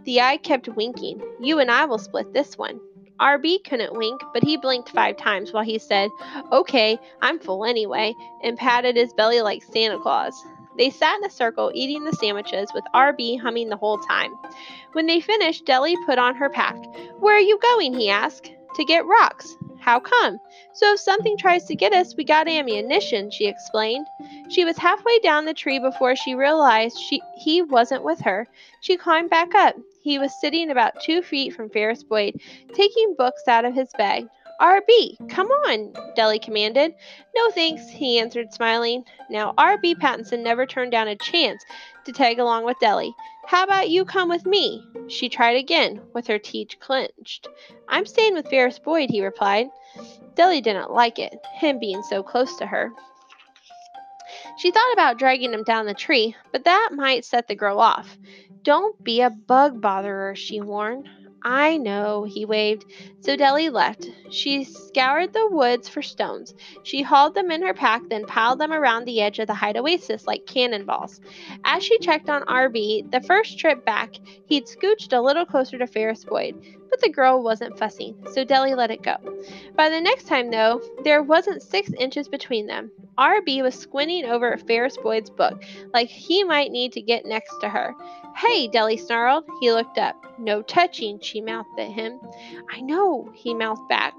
The 0.06 0.22
eye 0.22 0.38
kept 0.38 0.68
winking. 0.68 1.22
You 1.40 1.60
and 1.60 1.72
I 1.72 1.86
will 1.86 1.98
split 1.98 2.34
this 2.34 2.58
one. 2.58 2.80
RB 3.20 3.64
couldn't 3.64 3.98
wink, 3.98 4.22
but 4.34 4.44
he 4.44 4.56
blinked 4.56 4.90
five 4.90 5.18
times 5.18 5.52
while 5.52 5.64
he 5.64 5.78
said, 5.78 6.10
Okay, 6.52 6.98
I'm 7.22 7.40
full 7.40 7.66
anyway, 7.66 8.14
and 8.44 8.58
patted 8.58 8.96
his 8.96 9.14
belly 9.14 9.42
like 9.42 9.62
Santa 9.64 10.00
Claus. 10.00 10.42
They 10.78 10.90
sat 10.90 11.18
in 11.18 11.26
a 11.26 11.30
circle 11.30 11.72
eating 11.74 12.06
the 12.06 12.14
sandwiches 12.14 12.72
with 12.74 12.86
RB 12.96 13.40
humming 13.40 13.68
the 13.68 13.76
whole 13.76 13.98
time. 13.98 14.32
When 14.94 15.08
they 15.08 15.20
finished, 15.20 15.66
Deli 15.66 15.96
put 16.06 16.18
on 16.18 16.36
her 16.36 16.50
pack. 16.50 16.78
Where 17.20 17.36
are 17.36 17.42
you 17.42 17.60
going? 17.60 17.94
he 17.94 18.10
asked. 18.10 18.54
To 18.76 18.86
get 18.86 19.06
rocks. 19.06 19.58
How 19.80 20.00
come? 20.00 20.40
So 20.74 20.94
if 20.94 21.00
something 21.00 21.38
tries 21.38 21.66
to 21.66 21.76
get 21.76 21.94
us, 21.94 22.16
we 22.16 22.24
got 22.24 22.48
ammunition, 22.48 23.32
she 23.32 23.48
explained. 23.48 24.08
She 24.50 24.66
was 24.66 24.78
halfway 24.78 25.20
down 25.20 25.46
the 25.46 25.54
tree 25.54 25.80
before 25.80 26.16
she 26.16 26.36
realized 26.36 26.98
she, 27.00 27.22
he 27.38 27.62
wasn't 27.62 28.04
with 28.04 28.20
her. 28.22 28.48
She 28.82 28.98
climbed 28.98 29.30
back 29.30 29.56
up. 29.56 29.76
He 30.02 30.20
was 30.20 30.40
sitting 30.40 30.70
about 30.70 31.02
two 31.02 31.22
feet 31.22 31.54
from 31.54 31.70
Ferris 31.70 32.04
Boyd, 32.04 32.40
taking 32.74 33.16
books 33.18 33.48
out 33.48 33.66
of 33.66 33.74
his 33.74 33.90
bag. 33.98 34.28
RB, 34.60 35.30
come 35.30 35.48
on, 35.48 35.94
Deli 36.16 36.38
commanded. 36.40 36.94
No 37.36 37.50
thanks, 37.52 37.88
he 37.88 38.20
answered, 38.20 38.54
smiling. 38.54 39.06
Now, 39.30 39.54
RB 39.58 39.96
Pattinson 39.96 40.44
never 40.44 40.66
turned 40.66 40.92
down 40.92 41.08
a 41.08 41.16
chance 41.16 41.64
to 42.06 42.12
tag 42.12 42.40
along 42.40 42.66
with 42.66 42.80
Deli. 42.80 43.14
How 43.46 43.64
about 43.64 43.90
you 43.90 44.04
come 44.04 44.28
with 44.28 44.46
me? 44.46 44.86
She 45.08 45.30
tried 45.30 45.56
again, 45.58 46.02
with 46.14 46.28
her 46.28 46.40
teeth 46.40 46.76
clenched. 46.80 47.48
I'm 47.88 48.06
staying 48.06 48.34
with 48.34 48.50
Ferris 48.50 48.80
Boyd, 48.80 49.10
he 49.10 49.24
replied. 49.24 49.68
Deli 50.36 50.62
didn't 50.62 50.92
like 50.92 51.20
it, 51.20 51.40
him 51.56 51.80
being 51.80 52.04
so 52.04 52.22
close 52.22 52.58
to 52.58 52.66
her. 52.66 52.92
She 54.58 54.72
thought 54.72 54.94
about 54.94 55.18
dragging 55.18 55.54
him 55.54 55.64
down 55.64 55.86
the 55.86 55.94
tree, 55.94 56.36
but 56.52 56.66
that 56.66 56.90
might 56.94 57.24
set 57.24 57.48
the 57.48 57.56
girl 57.56 57.80
off. 57.80 58.18
Don't 58.62 59.02
be 59.04 59.22
a 59.22 59.30
bug 59.30 59.82
botherer, 59.82 60.36
she 60.36 60.60
warned. 60.60 61.08
I 61.44 61.78
know, 61.78 62.24
he 62.24 62.46
waved. 62.46 62.86
So 63.22 63.36
Deli 63.36 63.70
left. 63.70 64.10
She 64.30 64.64
scoured 64.64 65.34
the 65.34 65.48
woods 65.50 65.88
for 65.88 66.02
stones. 66.02 66.54
She 66.84 67.02
hauled 67.02 67.36
them 67.36 67.52
in 67.52 67.62
her 67.62 67.74
pack, 67.74 68.02
then 68.10 68.26
piled 68.26 68.60
them 68.60 68.74
around 68.74 69.06
the 69.06 69.22
edge 69.22 69.40
of 69.40 69.48
the 69.48 69.54
hide 69.54 69.78
Oasis 69.78 70.28
like 70.28 70.46
cannonballs. 70.46 71.22
As 71.64 71.84
she 71.84 71.98
checked 72.00 72.30
on 72.30 72.44
RB, 72.44 73.10
the 73.10 73.22
first 73.22 73.58
trip 73.58 73.86
back, 73.86 74.16
he'd 74.48 74.66
scooched 74.66 75.14
a 75.14 75.22
little 75.22 75.46
closer 75.46 75.78
to 75.78 75.88
Ferris 75.88 76.26
Boyd, 76.26 76.56
but 76.90 77.02
the 77.02 77.10
girl 77.10 77.44
wasn't 77.44 77.78
fussing, 77.78 78.16
so 78.34 78.44
Deli 78.44 78.74
let 78.74 78.92
it 78.92 79.02
go. 79.02 79.16
By 79.76 79.90
the 79.90 80.02
next 80.02 80.28
time, 80.28 80.52
though, 80.52 80.82
there 81.04 81.24
wasn't 81.24 81.62
six 81.62 81.92
inches 82.00 82.28
between 82.28 82.68
them. 82.68 82.92
RB 83.18 83.62
was 83.62 83.76
squinting 83.76 84.26
over 84.26 84.56
Ferris 84.58 84.98
Boyd's 84.98 85.30
book, 85.30 85.64
like 85.94 86.08
he 86.08 86.44
might 86.44 86.72
need 86.72 86.94
to 86.94 87.02
get 87.02 87.26
next 87.26 87.54
to 87.62 87.70
her. 87.70 87.94
Hey, 88.36 88.68
Deli 88.68 88.96
snarled. 88.96 89.44
He 89.60 89.72
looked 89.72 89.98
up. 89.98 90.16
No 90.40 90.62
touching, 90.62 91.20
she 91.20 91.42
mouthed 91.42 91.78
at 91.78 91.92
him. 91.92 92.20
I 92.72 92.80
know, 92.80 93.30
he 93.34 93.54
mouthed 93.54 93.90
back. 93.90 94.14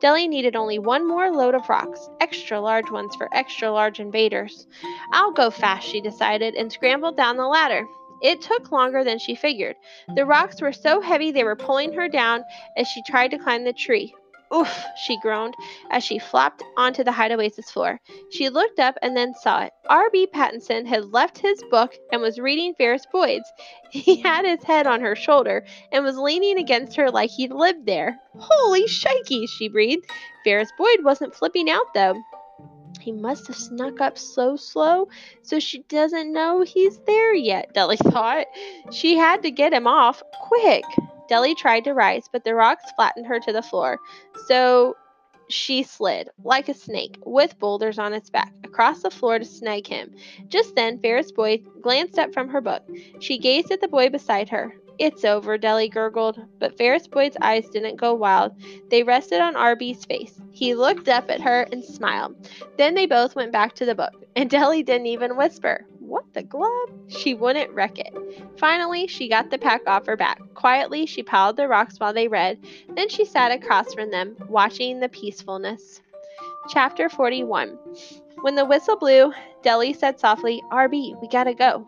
Deli 0.00 0.28
needed 0.28 0.54
only 0.54 0.78
one 0.78 1.08
more 1.08 1.32
load 1.32 1.54
of 1.54 1.68
rocks, 1.68 2.08
extra 2.20 2.60
large 2.60 2.90
ones 2.90 3.16
for 3.16 3.28
extra 3.32 3.72
large 3.72 3.98
invaders. 3.98 4.66
I'll 5.12 5.32
go 5.32 5.50
fast, 5.50 5.88
she 5.88 6.00
decided, 6.00 6.54
and 6.54 6.70
scrambled 6.70 7.16
down 7.16 7.36
the 7.36 7.48
ladder. 7.48 7.86
It 8.24 8.40
took 8.40 8.72
longer 8.72 9.04
than 9.04 9.18
she 9.18 9.34
figured. 9.34 9.76
The 10.14 10.24
rocks 10.24 10.62
were 10.62 10.72
so 10.72 11.02
heavy 11.02 11.30
they 11.30 11.44
were 11.44 11.56
pulling 11.56 11.92
her 11.92 12.08
down 12.08 12.42
as 12.74 12.88
she 12.88 13.02
tried 13.02 13.30
to 13.32 13.38
climb 13.38 13.64
the 13.64 13.74
tree. 13.74 14.14
Oof, 14.54 14.84
she 15.04 15.18
groaned 15.20 15.54
as 15.90 16.04
she 16.04 16.18
flopped 16.18 16.62
onto 16.76 17.04
the 17.04 17.12
Oasis 17.12 17.70
floor. 17.70 18.00
She 18.30 18.48
looked 18.48 18.78
up 18.78 18.96
and 19.02 19.16
then 19.16 19.34
saw 19.34 19.64
it. 19.64 19.72
R.B. 19.88 20.28
Pattinson 20.32 20.86
had 20.86 21.12
left 21.12 21.38
his 21.38 21.62
book 21.70 21.94
and 22.12 22.22
was 22.22 22.38
reading 22.38 22.74
Ferris 22.74 23.04
Boyd's. 23.12 23.50
He 23.90 24.16
had 24.16 24.44
his 24.44 24.62
head 24.62 24.86
on 24.86 25.00
her 25.00 25.16
shoulder 25.16 25.64
and 25.92 26.04
was 26.04 26.16
leaning 26.16 26.58
against 26.58 26.96
her 26.96 27.10
like 27.10 27.30
he'd 27.30 27.52
lived 27.52 27.84
there. 27.84 28.18
Holy 28.38 28.86
shikey, 28.86 29.46
she 29.48 29.68
breathed. 29.68 30.04
Ferris 30.44 30.72
Boyd 30.78 31.04
wasn't 31.04 31.34
flipping 31.34 31.68
out, 31.68 31.92
though. 31.94 32.14
He 33.04 33.12
must 33.12 33.48
have 33.48 33.56
snuck 33.56 34.00
up 34.00 34.16
so 34.16 34.56
slow 34.56 35.08
so 35.42 35.58
she 35.58 35.80
doesn't 35.90 36.32
know 36.32 36.62
he's 36.62 36.98
there 37.06 37.34
yet, 37.34 37.74
Deli 37.74 37.96
thought. 38.02 38.46
She 38.90 39.18
had 39.18 39.42
to 39.42 39.50
get 39.50 39.74
him 39.74 39.86
off 39.86 40.22
quick. 40.40 40.84
Deli 41.28 41.54
tried 41.54 41.84
to 41.84 41.92
rise, 41.92 42.28
but 42.32 42.44
the 42.44 42.54
rocks 42.54 42.84
flattened 42.96 43.26
her 43.26 43.38
to 43.40 43.52
the 43.52 43.60
floor. 43.60 43.98
So 44.46 44.96
she 45.48 45.82
slid, 45.82 46.30
like 46.42 46.70
a 46.70 46.74
snake, 46.74 47.18
with 47.26 47.58
boulders 47.58 47.98
on 47.98 48.14
its 48.14 48.30
back, 48.30 48.52
across 48.64 49.02
the 49.02 49.10
floor 49.10 49.38
to 49.38 49.44
snag 49.44 49.86
him. 49.86 50.14
Just 50.48 50.74
then, 50.74 50.98
Ferris 50.98 51.30
Boy 51.30 51.58
glanced 51.82 52.18
up 52.18 52.32
from 52.32 52.48
her 52.48 52.62
book. 52.62 52.82
She 53.20 53.36
gazed 53.36 53.70
at 53.70 53.82
the 53.82 53.88
boy 53.88 54.08
beside 54.08 54.48
her. 54.48 54.74
It's 54.98 55.24
over, 55.24 55.58
Deli 55.58 55.88
gurgled, 55.88 56.40
but 56.60 56.78
Ferris 56.78 57.08
Boyd's 57.08 57.36
eyes 57.40 57.68
didn't 57.68 57.96
go 57.96 58.14
wild. 58.14 58.52
They 58.90 59.02
rested 59.02 59.40
on 59.40 59.54
RB's 59.54 60.04
face. 60.04 60.40
He 60.52 60.74
looked 60.74 61.08
up 61.08 61.30
at 61.30 61.40
her 61.40 61.62
and 61.72 61.82
smiled. 61.82 62.36
Then 62.78 62.94
they 62.94 63.06
both 63.06 63.34
went 63.34 63.50
back 63.50 63.74
to 63.74 63.84
the 63.84 63.96
book, 63.96 64.12
and 64.36 64.48
Deli 64.48 64.84
didn't 64.84 65.08
even 65.08 65.36
whisper. 65.36 65.84
What 65.98 66.32
the 66.32 66.42
glove? 66.44 66.90
She 67.08 67.34
wouldn't 67.34 67.72
wreck 67.72 67.98
it. 67.98 68.14
Finally, 68.56 69.08
she 69.08 69.28
got 69.28 69.50
the 69.50 69.58
pack 69.58 69.82
off 69.88 70.06
her 70.06 70.16
back. 70.16 70.40
Quietly, 70.54 71.06
she 71.06 71.24
piled 71.24 71.56
the 71.56 71.66
rocks 71.66 71.98
while 71.98 72.12
they 72.12 72.28
read. 72.28 72.58
Then 72.90 73.08
she 73.08 73.24
sat 73.24 73.50
across 73.50 73.92
from 73.94 74.12
them, 74.12 74.36
watching 74.48 75.00
the 75.00 75.08
peacefulness. 75.08 76.02
Chapter 76.68 77.08
41 77.08 77.78
When 78.42 78.54
the 78.54 78.64
whistle 78.64 78.96
blew, 78.96 79.32
Deli 79.62 79.92
said 79.92 80.20
softly, 80.20 80.62
RB, 80.70 81.20
we 81.20 81.26
gotta 81.28 81.54
go. 81.54 81.84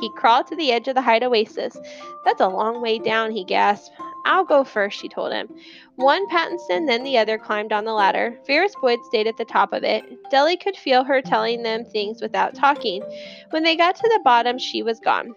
He 0.00 0.10
crawled 0.10 0.46
to 0.48 0.56
the 0.56 0.72
edge 0.72 0.88
of 0.88 0.94
the 0.94 1.02
Hyde 1.02 1.22
Oasis. 1.22 1.76
That's 2.24 2.40
a 2.40 2.48
long 2.48 2.82
way 2.82 2.98
down, 2.98 3.30
he 3.30 3.44
gasped. 3.44 3.90
I'll 4.26 4.44
go 4.44 4.64
first, 4.64 4.98
she 4.98 5.08
told 5.08 5.32
him. 5.32 5.48
One 5.94 6.28
Pattinson, 6.28 6.86
then 6.86 7.04
the 7.04 7.16
other 7.16 7.38
climbed 7.38 7.72
on 7.72 7.84
the 7.84 7.92
ladder. 7.92 8.38
Ferris 8.46 8.74
Boyd 8.80 8.98
stayed 9.04 9.28
at 9.28 9.36
the 9.36 9.44
top 9.44 9.72
of 9.72 9.84
it. 9.84 10.04
Deli 10.30 10.56
could 10.56 10.76
feel 10.76 11.04
her 11.04 11.22
telling 11.22 11.62
them 11.62 11.84
things 11.84 12.20
without 12.20 12.54
talking. 12.54 13.02
When 13.50 13.62
they 13.62 13.76
got 13.76 13.94
to 13.96 14.08
the 14.08 14.20
bottom, 14.24 14.58
she 14.58 14.82
was 14.82 14.98
gone. 14.98 15.34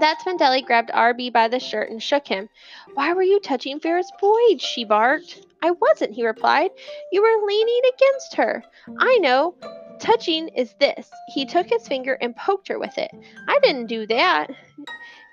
That's 0.00 0.24
when 0.26 0.36
Deli 0.36 0.62
grabbed 0.62 0.90
RB 0.90 1.32
by 1.32 1.48
the 1.48 1.58
shirt 1.58 1.90
and 1.90 2.02
shook 2.02 2.28
him. 2.28 2.48
Why 2.94 3.14
were 3.14 3.22
you 3.22 3.40
touching 3.40 3.80
Ferris 3.80 4.10
Boyd? 4.20 4.60
she 4.60 4.84
barked. 4.84 5.40
I 5.62 5.72
wasn't, 5.72 6.14
he 6.14 6.26
replied. 6.26 6.70
You 7.10 7.22
were 7.22 7.46
leaning 7.46 7.80
against 7.94 8.34
her. 8.36 8.62
I 8.98 9.18
know. 9.18 9.54
Touching 9.98 10.48
is 10.48 10.74
this. 10.74 11.10
He 11.28 11.44
took 11.44 11.66
his 11.68 11.86
finger 11.86 12.16
and 12.20 12.34
poked 12.34 12.68
her 12.68 12.78
with 12.78 12.96
it. 12.98 13.10
I 13.48 13.58
didn't 13.62 13.86
do 13.86 14.06
that. 14.06 14.50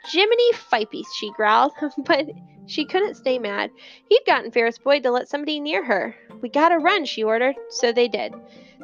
Jiminy 0.08 0.54
Fipes, 0.54 1.14
she 1.16 1.32
growled, 1.32 1.74
but 2.06 2.28
she 2.68 2.86
couldn't 2.86 3.16
stay 3.16 3.40
mad. 3.40 3.72
He'd 4.10 4.24
gotten 4.26 4.52
Ferris 4.52 4.78
Boyd 4.78 5.04
to 5.04 5.12
let 5.12 5.28
somebody 5.28 5.60
near 5.60 5.84
her. 5.84 6.16
We 6.42 6.50
gotta 6.50 6.80
run, 6.80 7.06
she 7.06 7.24
ordered. 7.24 7.56
So 7.70 7.92
they 7.92 8.08
did. 8.08 8.34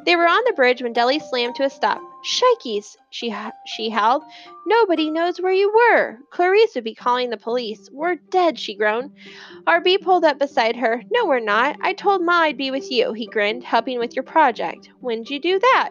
They 0.04 0.16
were 0.16 0.26
on 0.26 0.42
the 0.46 0.52
bridge 0.54 0.82
when 0.82 0.92
Deli 0.92 1.20
slammed 1.20 1.54
to 1.56 1.64
a 1.64 1.70
stop. 1.70 2.00
Shikeys, 2.24 2.96
she, 3.10 3.34
she 3.66 3.88
howled. 3.90 4.22
Nobody 4.66 5.10
knows 5.10 5.40
where 5.40 5.52
you 5.52 5.72
were. 5.72 6.18
Clarice 6.30 6.74
would 6.74 6.84
be 6.84 6.94
calling 6.94 7.30
the 7.30 7.36
police. 7.36 7.88
We're 7.92 8.16
dead, 8.30 8.58
she 8.58 8.74
groaned. 8.74 9.12
RB 9.66 10.00
pulled 10.00 10.24
up 10.24 10.38
beside 10.38 10.76
her. 10.76 11.02
No, 11.12 11.26
we're 11.26 11.40
not. 11.40 11.76
I 11.80 11.92
told 11.92 12.22
Ma 12.22 12.42
I'd 12.42 12.56
be 12.56 12.70
with 12.70 12.90
you, 12.90 13.12
he 13.12 13.26
grinned, 13.26 13.64
helping 13.64 13.98
with 13.98 14.16
your 14.16 14.24
project. 14.24 14.90
When'd 15.00 15.30
you 15.30 15.40
do 15.40 15.58
that? 15.58 15.90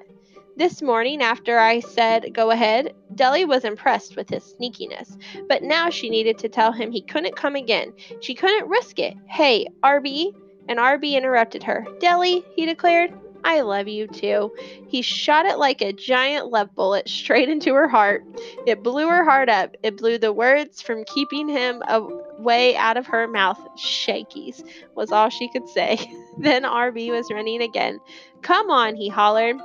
This 0.61 0.79
morning, 0.79 1.23
after 1.23 1.57
I 1.57 1.79
said 1.79 2.35
go 2.35 2.51
ahead, 2.51 2.93
Delly 3.15 3.47
was 3.47 3.65
impressed 3.65 4.15
with 4.15 4.29
his 4.29 4.43
sneakiness, 4.43 5.17
but 5.49 5.63
now 5.63 5.89
she 5.89 6.07
needed 6.07 6.37
to 6.37 6.49
tell 6.49 6.71
him 6.71 6.91
he 6.91 7.01
couldn't 7.01 7.35
come 7.35 7.55
again. 7.55 7.93
She 8.19 8.35
couldn't 8.35 8.69
risk 8.69 8.99
it. 8.99 9.15
Hey, 9.25 9.65
RB? 9.83 10.35
And 10.69 10.77
RB 10.77 11.13
interrupted 11.13 11.63
her. 11.63 11.83
Delly, 11.99 12.43
he 12.55 12.67
declared, 12.67 13.11
I 13.43 13.61
love 13.61 13.87
you 13.87 14.05
too. 14.05 14.51
He 14.87 15.01
shot 15.01 15.47
it 15.47 15.57
like 15.57 15.81
a 15.81 15.93
giant 15.93 16.51
love 16.51 16.75
bullet 16.75 17.09
straight 17.09 17.49
into 17.49 17.73
her 17.73 17.87
heart. 17.87 18.23
It 18.67 18.83
blew 18.83 19.07
her 19.07 19.25
heart 19.25 19.49
up. 19.49 19.75
It 19.81 19.97
blew 19.97 20.19
the 20.19 20.31
words 20.31 20.79
from 20.79 21.05
keeping 21.05 21.49
him 21.49 21.81
away 21.87 22.77
out 22.77 22.97
of 22.97 23.07
her 23.07 23.27
mouth. 23.27 23.59
Shakies 23.79 24.63
was 24.93 25.11
all 25.11 25.29
she 25.29 25.49
could 25.49 25.67
say. 25.69 25.97
then 26.37 26.61
RB 26.65 27.09
was 27.09 27.31
running 27.31 27.63
again. 27.63 27.99
Come 28.43 28.69
on, 28.69 28.95
he 28.95 29.09
hollered. 29.09 29.55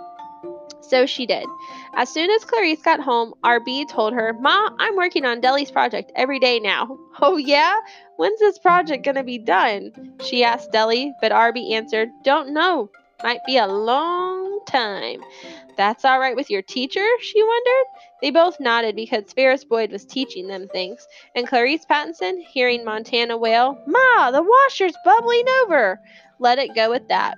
So 0.81 1.07
she 1.07 1.27
did. 1.27 1.47
As 1.95 2.09
soon 2.09 2.31
as 2.31 2.45
Clarice 2.45 2.83
got 2.83 3.01
home, 3.01 3.35
RB 3.43 3.89
told 3.89 4.12
her, 4.12 4.35
Ma, 4.41 4.71
I'm 4.79 4.97
working 4.97 5.25
on 5.25 5.41
Delly's 5.41 5.71
project 5.71 6.12
every 6.15 6.39
day 6.39 6.61
now. 6.61 6.99
Oh, 7.19 7.39
yeah? 7.39 7.81
When's 8.19 8.39
this 8.41 8.59
project 8.59 9.05
to 9.05 9.25
be 9.25 9.39
done? 9.39 9.91
She 10.23 10.45
asked 10.45 10.71
Delly, 10.71 11.12
but 11.23 11.33
RB 11.33 11.73
answered, 11.73 12.11
Don't 12.25 12.53
know. 12.53 12.91
Might 13.23 13.41
be 13.47 13.57
a 13.57 13.67
long 13.67 14.61
time. 14.67 15.23
That's 15.79 16.05
all 16.05 16.21
right 16.21 16.37
with 16.37 16.51
your 16.51 16.61
teacher? 16.61 17.07
she 17.23 17.43
wondered. 17.43 17.87
They 18.21 18.31
both 18.31 18.61
nodded 18.61 18.97
because 18.97 19.33
Ferris 19.33 19.65
Boyd 19.65 19.93
was 19.93 20.05
teaching 20.05 20.47
them 20.47 20.69
things, 20.69 21.07
and 21.35 21.47
Clarice 21.47 21.87
Pattison, 21.87 22.41
hearing 22.41 22.85
Montana 22.85 23.39
wail, 23.39 23.79
Ma, 23.87 24.31
the 24.31 24.43
washer's 24.43 24.97
bubbling 25.05 25.47
over, 25.62 25.99
let 26.39 26.59
it 26.59 26.75
go 26.75 26.93
at 26.93 27.09
that. 27.09 27.37